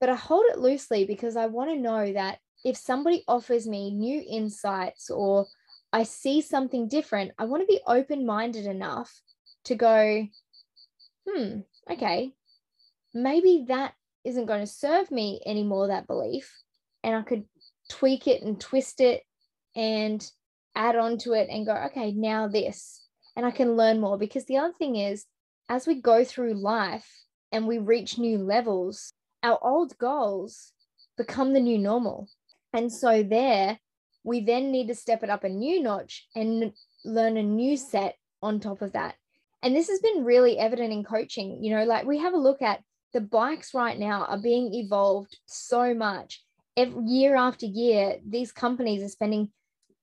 But 0.00 0.08
I 0.08 0.14
hold 0.14 0.46
it 0.48 0.58
loosely 0.58 1.04
because 1.04 1.36
I 1.36 1.46
want 1.46 1.70
to 1.70 1.76
know 1.76 2.12
that 2.12 2.38
if 2.64 2.76
somebody 2.76 3.24
offers 3.26 3.66
me 3.66 3.90
new 3.90 4.22
insights 4.28 5.10
or 5.10 5.46
I 5.92 6.02
see 6.02 6.40
something 6.40 6.88
different, 6.88 7.32
I 7.38 7.44
want 7.44 7.62
to 7.62 7.66
be 7.66 7.80
open 7.86 8.26
minded 8.26 8.66
enough 8.66 9.12
to 9.64 9.74
go, 9.74 10.26
hmm, 11.28 11.60
okay, 11.90 12.32
maybe 13.14 13.64
that 13.68 13.94
isn't 14.24 14.46
going 14.46 14.60
to 14.60 14.66
serve 14.66 15.10
me 15.10 15.40
anymore, 15.46 15.88
that 15.88 16.06
belief. 16.06 16.52
And 17.02 17.14
I 17.14 17.22
could 17.22 17.44
tweak 17.88 18.26
it 18.26 18.42
and 18.42 18.60
twist 18.60 19.00
it 19.00 19.22
and 19.74 20.28
add 20.74 20.96
on 20.96 21.18
to 21.18 21.32
it 21.32 21.48
and 21.50 21.66
go, 21.66 21.74
okay, 21.86 22.12
now 22.12 22.48
this. 22.48 23.06
And 23.36 23.46
I 23.46 23.50
can 23.50 23.76
learn 23.76 24.00
more 24.00 24.18
because 24.18 24.44
the 24.46 24.58
other 24.58 24.72
thing 24.72 24.96
is, 24.96 25.24
as 25.68 25.86
we 25.86 26.00
go 26.00 26.24
through 26.24 26.54
life 26.54 27.08
and 27.52 27.66
we 27.66 27.78
reach 27.78 28.18
new 28.18 28.38
levels, 28.38 29.12
our 29.48 29.58
old 29.62 29.96
goals 29.98 30.72
become 31.16 31.52
the 31.52 31.60
new 31.60 31.78
normal. 31.78 32.28
And 32.72 32.92
so, 32.92 33.22
there, 33.22 33.78
we 34.24 34.40
then 34.40 34.70
need 34.70 34.88
to 34.88 34.94
step 34.94 35.22
it 35.22 35.30
up 35.30 35.44
a 35.44 35.48
new 35.48 35.82
notch 35.82 36.28
and 36.34 36.72
learn 37.04 37.36
a 37.36 37.42
new 37.42 37.76
set 37.76 38.16
on 38.42 38.60
top 38.60 38.82
of 38.82 38.92
that. 38.92 39.14
And 39.62 39.74
this 39.74 39.88
has 39.88 40.00
been 40.00 40.24
really 40.24 40.58
evident 40.58 40.92
in 40.92 41.02
coaching. 41.02 41.62
You 41.64 41.76
know, 41.76 41.84
like 41.84 42.04
we 42.04 42.18
have 42.18 42.34
a 42.34 42.38
look 42.38 42.62
at 42.62 42.82
the 43.12 43.20
bikes 43.20 43.74
right 43.74 43.98
now 43.98 44.24
are 44.24 44.38
being 44.38 44.74
evolved 44.74 45.36
so 45.46 45.94
much. 45.94 46.44
Every 46.76 47.04
year 47.04 47.36
after 47.36 47.66
year, 47.66 48.16
these 48.26 48.52
companies 48.52 49.02
are 49.02 49.08
spending 49.08 49.50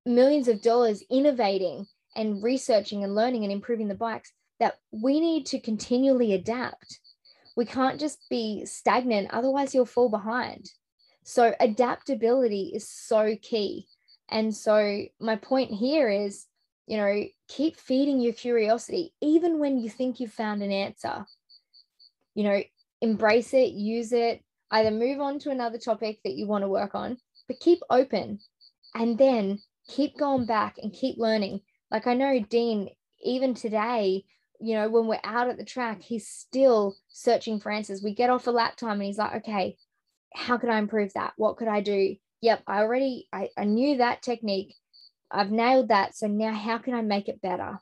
millions 0.05 0.47
of 0.47 0.61
dollars 0.61 1.03
innovating 1.09 1.85
and 2.15 2.43
researching 2.43 3.03
and 3.03 3.15
learning 3.15 3.43
and 3.43 3.51
improving 3.51 3.87
the 3.87 3.95
bikes 3.95 4.31
that 4.59 4.75
we 4.91 5.19
need 5.19 5.45
to 5.47 5.59
continually 5.59 6.33
adapt. 6.33 6.99
We 7.55 7.65
can't 7.65 7.99
just 7.99 8.19
be 8.29 8.65
stagnant, 8.65 9.29
otherwise, 9.31 9.73
you'll 9.73 9.85
fall 9.85 10.09
behind. 10.09 10.69
So, 11.23 11.53
adaptability 11.59 12.71
is 12.75 12.89
so 12.89 13.35
key. 13.41 13.87
And 14.29 14.55
so, 14.55 15.03
my 15.19 15.35
point 15.35 15.71
here 15.71 16.09
is, 16.09 16.45
you 16.87 16.97
know, 16.97 17.23
keep 17.47 17.77
feeding 17.77 18.19
your 18.19 18.33
curiosity, 18.33 19.13
even 19.21 19.59
when 19.59 19.79
you 19.79 19.89
think 19.89 20.19
you've 20.19 20.33
found 20.33 20.61
an 20.61 20.71
answer. 20.71 21.25
You 22.35 22.43
know, 22.43 22.61
embrace 23.01 23.53
it, 23.53 23.71
use 23.71 24.11
it, 24.11 24.43
either 24.71 24.91
move 24.91 25.21
on 25.21 25.39
to 25.39 25.51
another 25.51 25.77
topic 25.77 26.19
that 26.23 26.33
you 26.33 26.47
want 26.47 26.63
to 26.63 26.67
work 26.67 26.95
on, 26.95 27.17
but 27.47 27.59
keep 27.59 27.79
open 27.89 28.39
and 28.93 29.17
then 29.17 29.59
keep 29.87 30.17
going 30.17 30.45
back 30.45 30.77
and 30.81 30.93
keep 30.93 31.17
learning. 31.17 31.61
Like 31.91 32.07
I 32.07 32.13
know 32.13 32.39
Dean, 32.39 32.89
even 33.23 33.53
today, 33.53 34.25
you 34.59 34.75
know, 34.75 34.89
when 34.89 35.07
we're 35.07 35.19
out 35.23 35.49
at 35.49 35.57
the 35.57 35.65
track, 35.65 36.01
he's 36.01 36.27
still 36.27 36.95
searching 37.09 37.59
for 37.59 37.71
answers. 37.71 38.03
We 38.03 38.13
get 38.13 38.29
off 38.29 38.47
a 38.47 38.51
lap 38.51 38.75
time 38.77 38.93
and 38.93 39.03
he's 39.03 39.17
like, 39.17 39.35
okay, 39.37 39.77
how 40.33 40.57
could 40.57 40.69
I 40.69 40.77
improve 40.77 41.13
that? 41.13 41.33
What 41.37 41.57
could 41.57 41.67
I 41.67 41.81
do? 41.81 42.15
Yep, 42.41 42.63
I 42.67 42.79
already 42.79 43.27
I, 43.31 43.49
I 43.57 43.63
knew 43.65 43.97
that 43.97 44.21
technique. 44.21 44.75
I've 45.31 45.51
nailed 45.51 45.89
that. 45.89 46.15
So 46.15 46.27
now 46.27 46.53
how 46.53 46.77
can 46.77 46.93
I 46.93 47.01
make 47.01 47.27
it 47.27 47.41
better? 47.41 47.79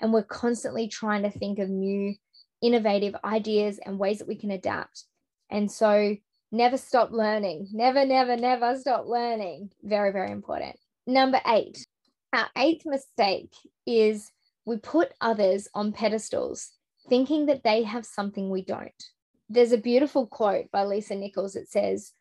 And 0.00 0.12
we're 0.12 0.24
constantly 0.24 0.88
trying 0.88 1.22
to 1.22 1.30
think 1.30 1.58
of 1.58 1.68
new 1.68 2.14
innovative 2.62 3.14
ideas 3.24 3.78
and 3.84 3.98
ways 3.98 4.18
that 4.18 4.28
we 4.28 4.36
can 4.36 4.50
adapt. 4.50 5.04
And 5.50 5.70
so 5.70 6.16
never 6.50 6.76
stop 6.76 7.10
learning. 7.12 7.68
Never, 7.72 8.04
never, 8.04 8.36
never 8.36 8.78
stop 8.78 9.06
learning. 9.06 9.70
Very, 9.82 10.12
very 10.12 10.30
important. 10.30 10.76
Number 11.06 11.40
eight. 11.46 11.86
Our 12.32 12.48
eighth 12.56 12.86
mistake 12.86 13.52
is 13.86 14.30
we 14.64 14.76
put 14.76 15.12
others 15.20 15.68
on 15.74 15.92
pedestals, 15.92 16.70
thinking 17.08 17.46
that 17.46 17.64
they 17.64 17.82
have 17.82 18.06
something 18.06 18.50
we 18.50 18.64
don't. 18.64 19.04
There's 19.48 19.72
a 19.72 19.78
beautiful 19.78 20.26
quote 20.26 20.70
by 20.70 20.84
Lisa 20.84 21.14
Nichols 21.14 21.54
that 21.54 21.68
says, 21.68 22.12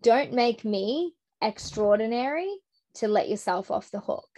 Don't 0.00 0.32
make 0.32 0.64
me 0.64 1.14
extraordinary 1.42 2.50
to 2.94 3.08
let 3.08 3.28
yourself 3.28 3.70
off 3.70 3.90
the 3.90 4.00
hook. 4.00 4.28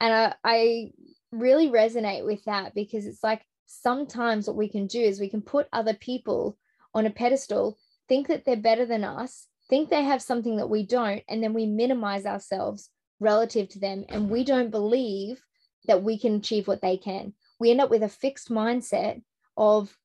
And 0.00 0.12
I, 0.12 0.34
I 0.44 0.90
really 1.30 1.68
resonate 1.68 2.24
with 2.24 2.44
that 2.44 2.74
because 2.74 3.06
it's 3.06 3.22
like 3.22 3.42
sometimes 3.66 4.46
what 4.46 4.56
we 4.56 4.68
can 4.68 4.86
do 4.86 5.00
is 5.00 5.20
we 5.20 5.28
can 5.28 5.42
put 5.42 5.68
other 5.72 5.94
people 5.94 6.56
on 6.94 7.06
a 7.06 7.10
pedestal, 7.10 7.78
think 8.08 8.28
that 8.28 8.44
they're 8.44 8.56
better 8.56 8.86
than 8.86 9.04
us, 9.04 9.46
think 9.68 9.90
they 9.90 10.04
have 10.04 10.22
something 10.22 10.56
that 10.56 10.70
we 10.70 10.86
don't, 10.86 11.22
and 11.28 11.42
then 11.42 11.52
we 11.52 11.66
minimize 11.66 12.26
ourselves 12.26 12.90
relative 13.20 13.68
to 13.70 13.78
them. 13.78 14.04
And 14.08 14.30
we 14.30 14.44
don't 14.44 14.70
believe 14.70 15.42
that 15.86 16.02
we 16.02 16.18
can 16.18 16.36
achieve 16.36 16.68
what 16.68 16.82
they 16.82 16.96
can. 16.96 17.32
We 17.58 17.70
end 17.70 17.80
up 17.80 17.90
with 17.90 18.02
a 18.02 18.08
fixed 18.08 18.50
mindset 18.50 19.22
of 19.56 19.96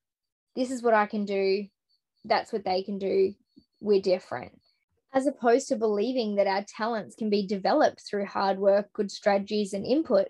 this 0.56 0.72
is 0.72 0.82
what 0.82 0.94
I 0.94 1.06
can 1.06 1.26
do, 1.26 1.68
that's 2.26 2.52
what 2.52 2.66
they 2.66 2.84
can 2.84 3.00
do, 3.00 3.34
we're 3.80 4.02
different. 4.02 4.60
As 5.14 5.28
opposed 5.28 5.68
to 5.68 5.76
believing 5.76 6.36
that 6.36 6.48
our 6.48 6.64
talents 6.64 7.16
can 7.16 7.30
be 7.30 7.46
developed 7.46 8.02
through 8.02 8.26
hard 8.26 8.60
work, 8.60 8.94
good 8.94 9.12
strategies, 9.12 9.74
and 9.74 9.86
input. 9.86 10.28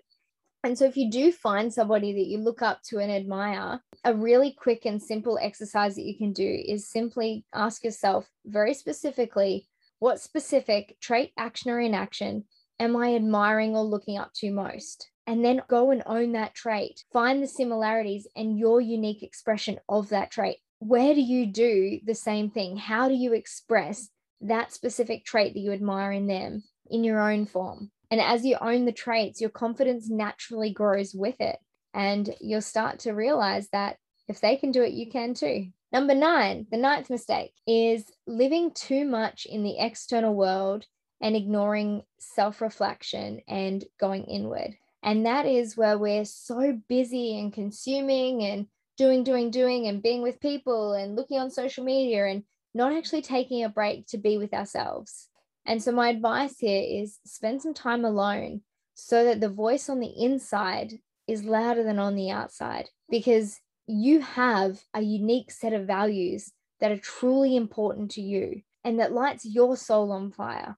And 0.64 0.76
so, 0.78 0.84
if 0.86 0.96
you 0.96 1.10
do 1.10 1.32
find 1.32 1.72
somebody 1.72 2.12
that 2.12 2.26
you 2.26 2.38
look 2.38 2.62
up 2.62 2.82
to 2.84 2.98
and 2.98 3.10
admire, 3.10 3.80
a 4.04 4.14
really 4.14 4.52
quick 4.52 4.84
and 4.84 5.02
simple 5.02 5.38
exercise 5.40 5.96
that 5.96 6.04
you 6.04 6.16
can 6.16 6.32
do 6.32 6.62
is 6.66 6.88
simply 6.88 7.44
ask 7.52 7.84
yourself 7.84 8.28
very 8.44 8.74
specifically 8.74 9.68
what 9.98 10.20
specific 10.20 10.96
trait, 11.00 11.32
action, 11.36 11.70
or 11.70 11.80
inaction 11.80 12.44
am 12.80 12.96
I 12.96 13.14
admiring 13.14 13.76
or 13.76 13.84
looking 13.84 14.18
up 14.18 14.32
to 14.34 14.50
most? 14.50 15.11
And 15.26 15.44
then 15.44 15.62
go 15.68 15.90
and 15.90 16.02
own 16.06 16.32
that 16.32 16.54
trait. 16.54 17.04
Find 17.12 17.42
the 17.42 17.46
similarities 17.46 18.26
and 18.34 18.58
your 18.58 18.80
unique 18.80 19.22
expression 19.22 19.78
of 19.88 20.08
that 20.08 20.30
trait. 20.30 20.58
Where 20.80 21.14
do 21.14 21.20
you 21.20 21.46
do 21.46 22.00
the 22.04 22.14
same 22.14 22.50
thing? 22.50 22.76
How 22.76 23.08
do 23.08 23.14
you 23.14 23.32
express 23.32 24.08
that 24.40 24.72
specific 24.72 25.24
trait 25.24 25.54
that 25.54 25.60
you 25.60 25.72
admire 25.72 26.10
in 26.10 26.26
them 26.26 26.64
in 26.90 27.04
your 27.04 27.20
own 27.20 27.46
form? 27.46 27.90
And 28.10 28.20
as 28.20 28.44
you 28.44 28.56
own 28.60 28.84
the 28.84 28.92
traits, 28.92 29.40
your 29.40 29.50
confidence 29.50 30.10
naturally 30.10 30.70
grows 30.70 31.14
with 31.14 31.40
it. 31.40 31.58
And 31.94 32.34
you'll 32.40 32.60
start 32.60 32.98
to 33.00 33.12
realize 33.12 33.68
that 33.72 33.96
if 34.28 34.40
they 34.40 34.56
can 34.56 34.70
do 34.70 34.82
it, 34.82 34.92
you 34.92 35.10
can 35.10 35.34
too. 35.34 35.68
Number 35.92 36.14
nine, 36.14 36.66
the 36.70 36.78
ninth 36.78 37.10
mistake 37.10 37.52
is 37.66 38.04
living 38.26 38.72
too 38.72 39.04
much 39.04 39.46
in 39.46 39.62
the 39.62 39.78
external 39.78 40.34
world 40.34 40.86
and 41.20 41.36
ignoring 41.36 42.02
self 42.18 42.60
reflection 42.60 43.40
and 43.46 43.84
going 44.00 44.24
inward. 44.24 44.74
And 45.02 45.26
that 45.26 45.46
is 45.46 45.76
where 45.76 45.98
we're 45.98 46.24
so 46.24 46.80
busy 46.88 47.38
and 47.38 47.52
consuming 47.52 48.44
and 48.44 48.66
doing, 48.96 49.24
doing, 49.24 49.50
doing, 49.50 49.86
and 49.86 50.02
being 50.02 50.22
with 50.22 50.40
people 50.40 50.92
and 50.92 51.16
looking 51.16 51.38
on 51.38 51.50
social 51.50 51.84
media 51.84 52.26
and 52.26 52.44
not 52.74 52.92
actually 52.92 53.22
taking 53.22 53.64
a 53.64 53.68
break 53.68 54.06
to 54.08 54.18
be 54.18 54.38
with 54.38 54.54
ourselves. 54.54 55.28
And 55.66 55.82
so, 55.82 55.92
my 55.92 56.08
advice 56.08 56.58
here 56.58 56.82
is 56.82 57.18
spend 57.26 57.62
some 57.62 57.74
time 57.74 58.04
alone 58.04 58.62
so 58.94 59.24
that 59.24 59.40
the 59.40 59.48
voice 59.48 59.88
on 59.88 60.00
the 60.00 60.12
inside 60.16 60.94
is 61.26 61.44
louder 61.44 61.82
than 61.82 61.98
on 61.98 62.14
the 62.14 62.30
outside 62.30 62.88
because 63.10 63.60
you 63.86 64.20
have 64.20 64.80
a 64.94 65.00
unique 65.02 65.50
set 65.50 65.72
of 65.72 65.86
values 65.86 66.52
that 66.80 66.92
are 66.92 66.98
truly 66.98 67.56
important 67.56 68.10
to 68.12 68.20
you 68.20 68.62
and 68.84 68.98
that 68.98 69.12
lights 69.12 69.44
your 69.44 69.76
soul 69.76 70.12
on 70.12 70.30
fire. 70.30 70.76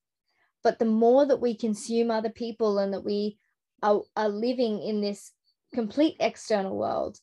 But 0.63 0.79
the 0.79 0.85
more 0.85 1.27
that 1.27 1.41
we 1.41 1.55
consume 1.57 2.11
other 2.11 2.31
people 2.31 2.79
and 2.79 2.93
that 2.93 3.05
we 3.05 3.39
are, 3.85 4.03
are 4.17 4.29
living 4.31 4.83
in 4.83 5.01
this 5.03 5.31
complete 5.75 6.17
external 6.19 6.77
world, 6.77 7.19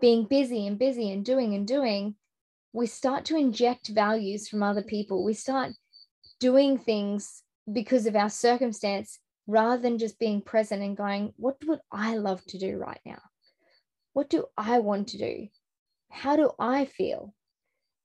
being 0.00 0.24
busy 0.24 0.66
and 0.66 0.78
busy 0.78 1.10
and 1.10 1.24
doing 1.24 1.54
and 1.54 1.66
doing, 1.66 2.14
we 2.72 2.86
start 2.86 3.24
to 3.26 3.36
inject 3.36 3.88
values 3.88 4.48
from 4.48 4.62
other 4.62 4.82
people. 4.82 5.24
We 5.24 5.34
start 5.34 5.72
doing 6.38 6.78
things 6.78 7.42
because 7.70 8.06
of 8.06 8.14
our 8.14 8.30
circumstance 8.30 9.18
rather 9.46 9.82
than 9.82 9.98
just 9.98 10.18
being 10.18 10.40
present 10.40 10.82
and 10.82 10.96
going, 10.96 11.32
what 11.36 11.56
would 11.66 11.80
I 11.90 12.16
love 12.16 12.44
to 12.46 12.58
do 12.58 12.76
right 12.76 13.00
now? 13.04 13.20
What 14.12 14.30
do 14.30 14.46
I 14.56 14.78
want 14.78 15.08
to 15.08 15.18
do? 15.18 15.48
How 16.10 16.36
do 16.36 16.52
I 16.58 16.84
feel? 16.84 17.34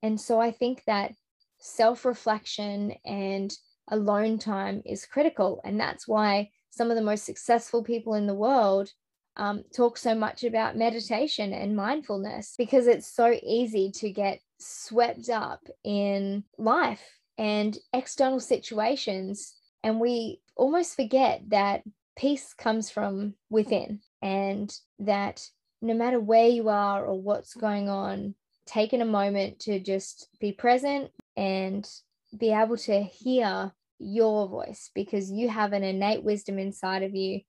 And 0.02 0.20
so 0.20 0.40
I 0.40 0.50
think 0.50 0.82
that 0.86 1.14
self 1.58 2.04
reflection 2.04 2.94
and 3.04 3.52
alone 3.88 4.38
time 4.38 4.82
is 4.84 5.06
critical. 5.06 5.60
And 5.64 5.78
that's 5.78 6.08
why 6.08 6.50
some 6.70 6.90
of 6.90 6.96
the 6.96 7.02
most 7.02 7.24
successful 7.24 7.82
people 7.82 8.14
in 8.14 8.26
the 8.26 8.34
world 8.34 8.90
um, 9.36 9.64
talk 9.74 9.96
so 9.96 10.14
much 10.14 10.44
about 10.44 10.76
meditation 10.76 11.52
and 11.52 11.76
mindfulness 11.76 12.54
because 12.58 12.86
it's 12.86 13.06
so 13.06 13.34
easy 13.42 13.90
to 13.92 14.10
get 14.10 14.40
swept 14.58 15.28
up 15.30 15.60
in 15.84 16.44
life 16.58 17.02
and 17.38 17.78
external 17.92 18.40
situations. 18.40 19.54
And 19.82 19.98
we 19.98 20.40
almost 20.56 20.96
forget 20.96 21.42
that 21.48 21.82
peace 22.16 22.52
comes 22.52 22.90
from 22.90 23.34
within 23.48 24.00
and 24.20 24.74
that 24.98 25.46
no 25.80 25.94
matter 25.94 26.20
where 26.20 26.48
you 26.48 26.68
are 26.68 27.04
or 27.04 27.18
what's 27.20 27.54
going 27.54 27.88
on, 27.88 28.34
taking 28.66 29.00
a 29.00 29.06
moment 29.06 29.58
to 29.60 29.80
just 29.80 30.28
be 30.38 30.52
present 30.52 31.10
and 31.36 31.88
be 32.36 32.52
able 32.52 32.76
to 32.76 33.02
hear 33.02 33.72
your 34.00 34.48
voice 34.48 34.90
because 34.94 35.30
you 35.30 35.48
have 35.48 35.72
an 35.72 35.84
innate 35.84 36.24
wisdom 36.24 36.58
inside 36.58 37.02
of 37.02 37.14
you 37.14 37.40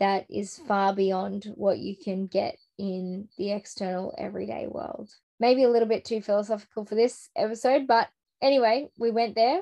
that 0.00 0.26
is 0.28 0.58
hmm. 0.58 0.66
far 0.66 0.94
beyond 0.94 1.52
what 1.54 1.78
you 1.78 1.96
can 1.96 2.26
get 2.26 2.56
in 2.78 3.28
the 3.38 3.52
external 3.52 4.14
everyday 4.18 4.66
world. 4.66 5.10
Maybe 5.38 5.64
a 5.64 5.70
little 5.70 5.88
bit 5.88 6.04
too 6.04 6.20
philosophical 6.20 6.84
for 6.84 6.94
this 6.94 7.28
episode, 7.36 7.86
but 7.86 8.08
anyway, 8.40 8.88
we 8.98 9.10
went 9.10 9.34
there. 9.34 9.60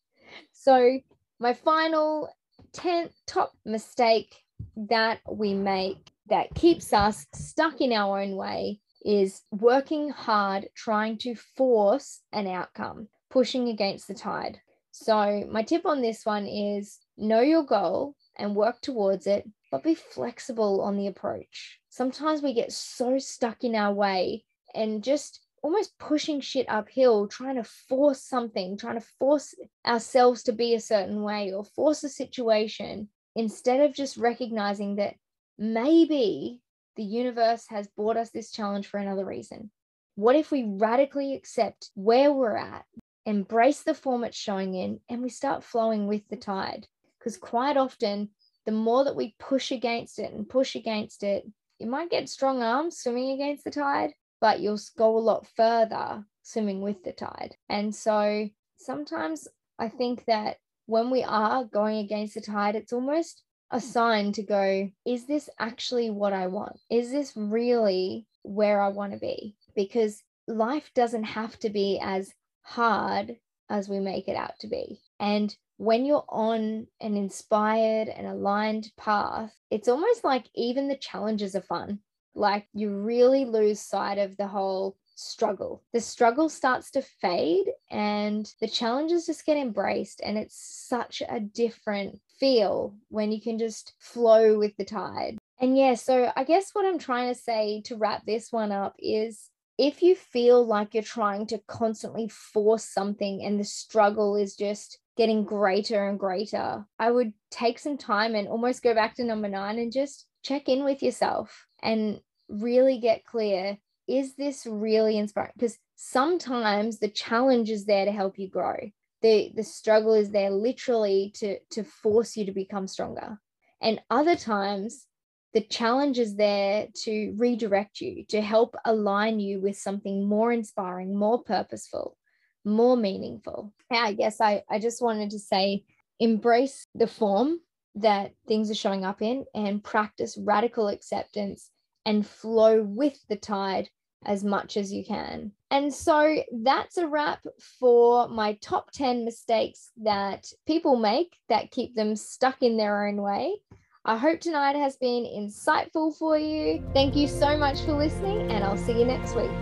so, 0.52 1.00
my 1.38 1.54
final 1.54 2.28
10 2.72 3.10
top 3.26 3.52
mistake 3.64 4.34
that 4.76 5.20
we 5.30 5.54
make 5.54 6.12
that 6.28 6.54
keeps 6.54 6.92
us 6.92 7.26
stuck 7.34 7.80
in 7.80 7.92
our 7.92 8.20
own 8.20 8.36
way 8.36 8.80
is 9.04 9.42
working 9.50 10.10
hard, 10.10 10.68
trying 10.74 11.18
to 11.18 11.34
force 11.34 12.20
an 12.32 12.46
outcome, 12.46 13.08
pushing 13.30 13.68
against 13.68 14.06
the 14.06 14.14
tide. 14.14 14.60
So, 14.92 15.48
my 15.50 15.62
tip 15.62 15.86
on 15.86 16.02
this 16.02 16.24
one 16.26 16.46
is 16.46 16.98
know 17.16 17.40
your 17.40 17.64
goal 17.64 18.14
and 18.36 18.54
work 18.54 18.80
towards 18.82 19.26
it, 19.26 19.48
but 19.70 19.82
be 19.82 19.94
flexible 19.94 20.82
on 20.82 20.98
the 20.98 21.06
approach. 21.06 21.80
Sometimes 21.88 22.42
we 22.42 22.52
get 22.52 22.72
so 22.72 23.18
stuck 23.18 23.64
in 23.64 23.74
our 23.74 23.92
way 23.92 24.44
and 24.74 25.02
just 25.02 25.40
almost 25.62 25.96
pushing 25.98 26.40
shit 26.40 26.66
uphill, 26.68 27.26
trying 27.26 27.56
to 27.56 27.64
force 27.64 28.22
something, 28.22 28.76
trying 28.76 29.00
to 29.00 29.06
force 29.18 29.54
ourselves 29.86 30.42
to 30.42 30.52
be 30.52 30.74
a 30.74 30.80
certain 30.80 31.22
way 31.22 31.52
or 31.52 31.64
force 31.64 32.04
a 32.04 32.08
situation 32.08 33.08
instead 33.34 33.80
of 33.80 33.94
just 33.94 34.18
recognizing 34.18 34.96
that 34.96 35.14
maybe 35.58 36.60
the 36.96 37.02
universe 37.02 37.64
has 37.70 37.88
brought 37.88 38.18
us 38.18 38.30
this 38.30 38.50
challenge 38.50 38.86
for 38.86 38.98
another 38.98 39.24
reason. 39.24 39.70
What 40.16 40.36
if 40.36 40.50
we 40.50 40.64
radically 40.64 41.34
accept 41.34 41.90
where 41.94 42.30
we're 42.30 42.56
at, 42.56 42.84
embrace 43.26 43.82
the 43.82 43.94
form 43.94 44.24
it's 44.24 44.36
showing 44.36 44.74
in, 44.74 45.00
and 45.08 45.22
we 45.22 45.28
start 45.28 45.64
flowing 45.64 46.06
with 46.06 46.26
the 46.28 46.36
tide? 46.36 46.86
Because 47.18 47.36
quite 47.36 47.76
often, 47.76 48.30
the 48.66 48.72
more 48.72 49.04
that 49.04 49.16
we 49.16 49.34
push 49.38 49.70
against 49.70 50.18
it 50.18 50.32
and 50.32 50.48
push 50.48 50.74
against 50.74 51.22
it, 51.22 51.44
you 51.78 51.86
might 51.86 52.10
get 52.10 52.28
strong 52.28 52.62
arms 52.62 52.98
swimming 52.98 53.30
against 53.32 53.64
the 53.64 53.70
tide, 53.70 54.12
but 54.40 54.60
you'll 54.60 54.80
go 54.96 55.16
a 55.16 55.18
lot 55.18 55.46
further 55.56 56.24
swimming 56.42 56.80
with 56.80 57.02
the 57.04 57.12
tide. 57.12 57.56
And 57.68 57.94
so 57.94 58.48
sometimes 58.76 59.48
I 59.78 59.88
think 59.88 60.24
that 60.26 60.56
when 60.86 61.10
we 61.10 61.22
are 61.22 61.64
going 61.64 61.98
against 61.98 62.34
the 62.34 62.40
tide, 62.40 62.76
it's 62.76 62.92
almost 62.92 63.42
a 63.70 63.80
sign 63.80 64.32
to 64.32 64.42
go, 64.42 64.90
is 65.06 65.26
this 65.26 65.48
actually 65.58 66.10
what 66.10 66.32
I 66.32 66.48
want? 66.48 66.78
Is 66.90 67.10
this 67.10 67.32
really 67.36 68.26
where 68.42 68.82
I 68.82 68.88
want 68.88 69.12
to 69.12 69.18
be? 69.18 69.56
Because 69.74 70.22
life 70.46 70.90
doesn't 70.94 71.24
have 71.24 71.58
to 71.60 71.70
be 71.70 71.98
as 72.02 72.32
hard 72.62 73.36
as 73.68 73.88
we 73.88 74.00
make 74.00 74.28
it 74.28 74.36
out 74.36 74.58
to 74.60 74.66
be. 74.66 75.00
And 75.20 75.54
when 75.76 76.04
you're 76.04 76.24
on 76.28 76.86
an 77.00 77.16
inspired 77.16 78.08
and 78.08 78.26
aligned 78.26 78.90
path, 78.96 79.52
it's 79.70 79.88
almost 79.88 80.24
like 80.24 80.46
even 80.54 80.88
the 80.88 80.96
challenges 80.96 81.54
are 81.56 81.62
fun 81.62 82.00
like 82.34 82.66
you 82.72 82.90
really 82.90 83.44
lose 83.44 83.80
sight 83.80 84.18
of 84.18 84.36
the 84.36 84.46
whole 84.46 84.96
struggle. 85.14 85.82
The 85.92 86.00
struggle 86.00 86.48
starts 86.48 86.90
to 86.92 87.02
fade 87.02 87.66
and 87.90 88.50
the 88.60 88.68
challenges 88.68 89.26
just 89.26 89.44
get 89.44 89.56
embraced. 89.56 90.20
And 90.24 90.38
it's 90.38 90.56
such 90.88 91.22
a 91.28 91.40
different 91.40 92.20
feel 92.40 92.96
when 93.08 93.30
you 93.30 93.40
can 93.40 93.58
just 93.58 93.94
flow 93.98 94.58
with 94.58 94.76
the 94.76 94.84
tide. 94.84 95.38
And 95.60 95.76
yeah, 95.78 95.94
so 95.94 96.32
I 96.34 96.44
guess 96.44 96.70
what 96.72 96.86
I'm 96.86 96.98
trying 96.98 97.32
to 97.32 97.38
say 97.38 97.82
to 97.84 97.96
wrap 97.96 98.24
this 98.26 98.50
one 98.50 98.72
up 98.72 98.96
is 98.98 99.48
if 99.82 100.00
you 100.00 100.14
feel 100.14 100.64
like 100.64 100.94
you're 100.94 101.02
trying 101.02 101.44
to 101.44 101.58
constantly 101.66 102.28
force 102.28 102.84
something 102.84 103.42
and 103.44 103.58
the 103.58 103.64
struggle 103.64 104.36
is 104.36 104.54
just 104.54 105.00
getting 105.16 105.42
greater 105.42 106.06
and 106.08 106.20
greater, 106.20 106.86
I 107.00 107.10
would 107.10 107.32
take 107.50 107.80
some 107.80 107.98
time 107.98 108.36
and 108.36 108.46
almost 108.46 108.84
go 108.84 108.94
back 108.94 109.16
to 109.16 109.24
number 109.24 109.48
nine 109.48 109.80
and 109.80 109.90
just 109.90 110.26
check 110.44 110.68
in 110.68 110.84
with 110.84 111.02
yourself 111.02 111.66
and 111.82 112.20
really 112.48 112.98
get 112.98 113.24
clear 113.24 113.76
is 114.06 114.36
this 114.36 114.66
really 114.66 115.18
inspiring? 115.18 115.50
Because 115.56 115.78
sometimes 115.96 117.00
the 117.00 117.08
challenge 117.08 117.68
is 117.68 117.84
there 117.84 118.04
to 118.04 118.12
help 118.12 118.38
you 118.38 118.48
grow. 118.48 118.76
The 119.20 119.50
the 119.52 119.64
struggle 119.64 120.14
is 120.14 120.30
there 120.30 120.50
literally 120.50 121.32
to 121.38 121.58
to 121.70 121.82
force 121.82 122.36
you 122.36 122.44
to 122.46 122.52
become 122.52 122.86
stronger. 122.86 123.40
And 123.80 124.00
other 124.10 124.36
times 124.36 125.06
the 125.54 125.60
challenge 125.60 126.18
is 126.18 126.36
there 126.36 126.88
to 127.04 127.34
redirect 127.36 128.00
you, 128.00 128.24
to 128.28 128.40
help 128.40 128.74
align 128.84 129.38
you 129.38 129.60
with 129.60 129.76
something 129.76 130.26
more 130.26 130.52
inspiring, 130.52 131.16
more 131.16 131.42
purposeful, 131.42 132.16
more 132.64 132.96
meaningful. 132.96 133.72
Yeah, 133.90 134.00
I 134.00 134.14
guess 134.14 134.40
I, 134.40 134.62
I 134.70 134.78
just 134.78 135.02
wanted 135.02 135.30
to 135.30 135.38
say 135.38 135.84
embrace 136.18 136.86
the 136.94 137.06
form 137.06 137.60
that 137.96 138.32
things 138.48 138.70
are 138.70 138.74
showing 138.74 139.04
up 139.04 139.20
in 139.20 139.44
and 139.54 139.84
practice 139.84 140.38
radical 140.38 140.88
acceptance 140.88 141.70
and 142.06 142.26
flow 142.26 142.82
with 142.82 143.18
the 143.28 143.36
tide 143.36 143.88
as 144.24 144.44
much 144.44 144.76
as 144.76 144.92
you 144.92 145.04
can. 145.04 145.52
And 145.70 145.92
so 145.92 146.42
that's 146.62 146.96
a 146.96 147.06
wrap 147.06 147.44
for 147.80 148.28
my 148.28 148.54
top 148.62 148.92
10 148.92 149.24
mistakes 149.24 149.90
that 150.02 150.46
people 150.66 150.96
make 150.96 151.36
that 151.48 151.70
keep 151.70 151.94
them 151.94 152.16
stuck 152.16 152.62
in 152.62 152.76
their 152.76 153.06
own 153.06 153.20
way. 153.20 153.56
I 154.04 154.16
hope 154.16 154.40
tonight 154.40 154.74
has 154.74 154.96
been 154.96 155.22
insightful 155.22 156.12
for 156.12 156.36
you. 156.36 156.82
Thank 156.92 157.14
you 157.14 157.28
so 157.28 157.56
much 157.56 157.82
for 157.82 157.92
listening, 157.92 158.50
and 158.50 158.64
I'll 158.64 158.76
see 158.76 158.98
you 158.98 159.04
next 159.04 159.36
week. 159.36 159.52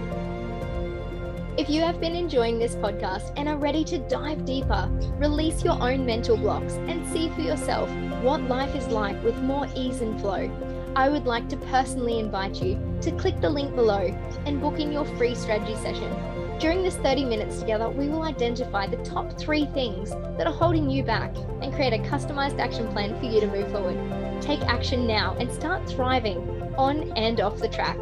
If 1.59 1.69
you 1.69 1.83
have 1.83 2.01
been 2.01 2.15
enjoying 2.15 2.59
this 2.59 2.75
podcast 2.77 3.35
and 3.37 3.51
are 3.51 3.59
ready 3.59 3.85
to 3.85 3.99
dive 4.09 4.47
deeper, 4.47 4.89
release 5.19 5.63
your 5.63 5.79
own 5.83 6.07
mental 6.07 6.39
blocks, 6.39 6.73
and 6.73 7.07
see 7.09 7.29
for 7.29 7.43
yourself 7.43 7.91
what 8.23 8.41
life 8.45 8.75
is 8.75 8.89
like 8.89 9.23
with 9.23 9.37
more 9.43 9.69
ease 9.77 10.01
and 10.01 10.19
flow, 10.19 10.51
I 10.97 11.11
would 11.11 11.27
like 11.27 11.51
to 11.51 11.59
personally 11.59 12.19
invite 12.19 12.63
you 12.63 12.81
to 13.03 13.13
click 13.13 13.39
the 13.43 13.51
link 13.51 13.77
below 13.77 14.07
and 14.47 14.59
book 14.59 14.81
in 14.81 14.91
your 14.91 15.05
free 15.19 15.35
strategy 15.35 15.77
session. 15.77 16.11
During 16.59 16.83
this 16.83 16.97
30 16.97 17.27
minutes 17.27 17.59
together, 17.59 17.91
we 17.91 18.09
will 18.09 18.23
identify 18.23 18.87
the 18.87 19.05
top 19.05 19.39
three 19.39 19.67
things 19.67 20.13
that 20.39 20.47
are 20.47 20.53
holding 20.53 20.89
you 20.89 21.03
back 21.03 21.37
and 21.61 21.75
create 21.75 21.93
a 21.93 22.03
customized 22.09 22.59
action 22.59 22.89
plan 22.89 23.19
for 23.21 23.27
you 23.27 23.41
to 23.41 23.47
move 23.47 23.71
forward. 23.71 24.20
Take 24.41 24.63
action 24.63 25.07
now 25.07 25.37
and 25.39 25.53
start 25.53 25.89
thriving 25.89 26.39
on 26.77 27.13
and 27.17 27.41
off 27.41 27.59
the 27.59 27.69
track. 27.69 27.99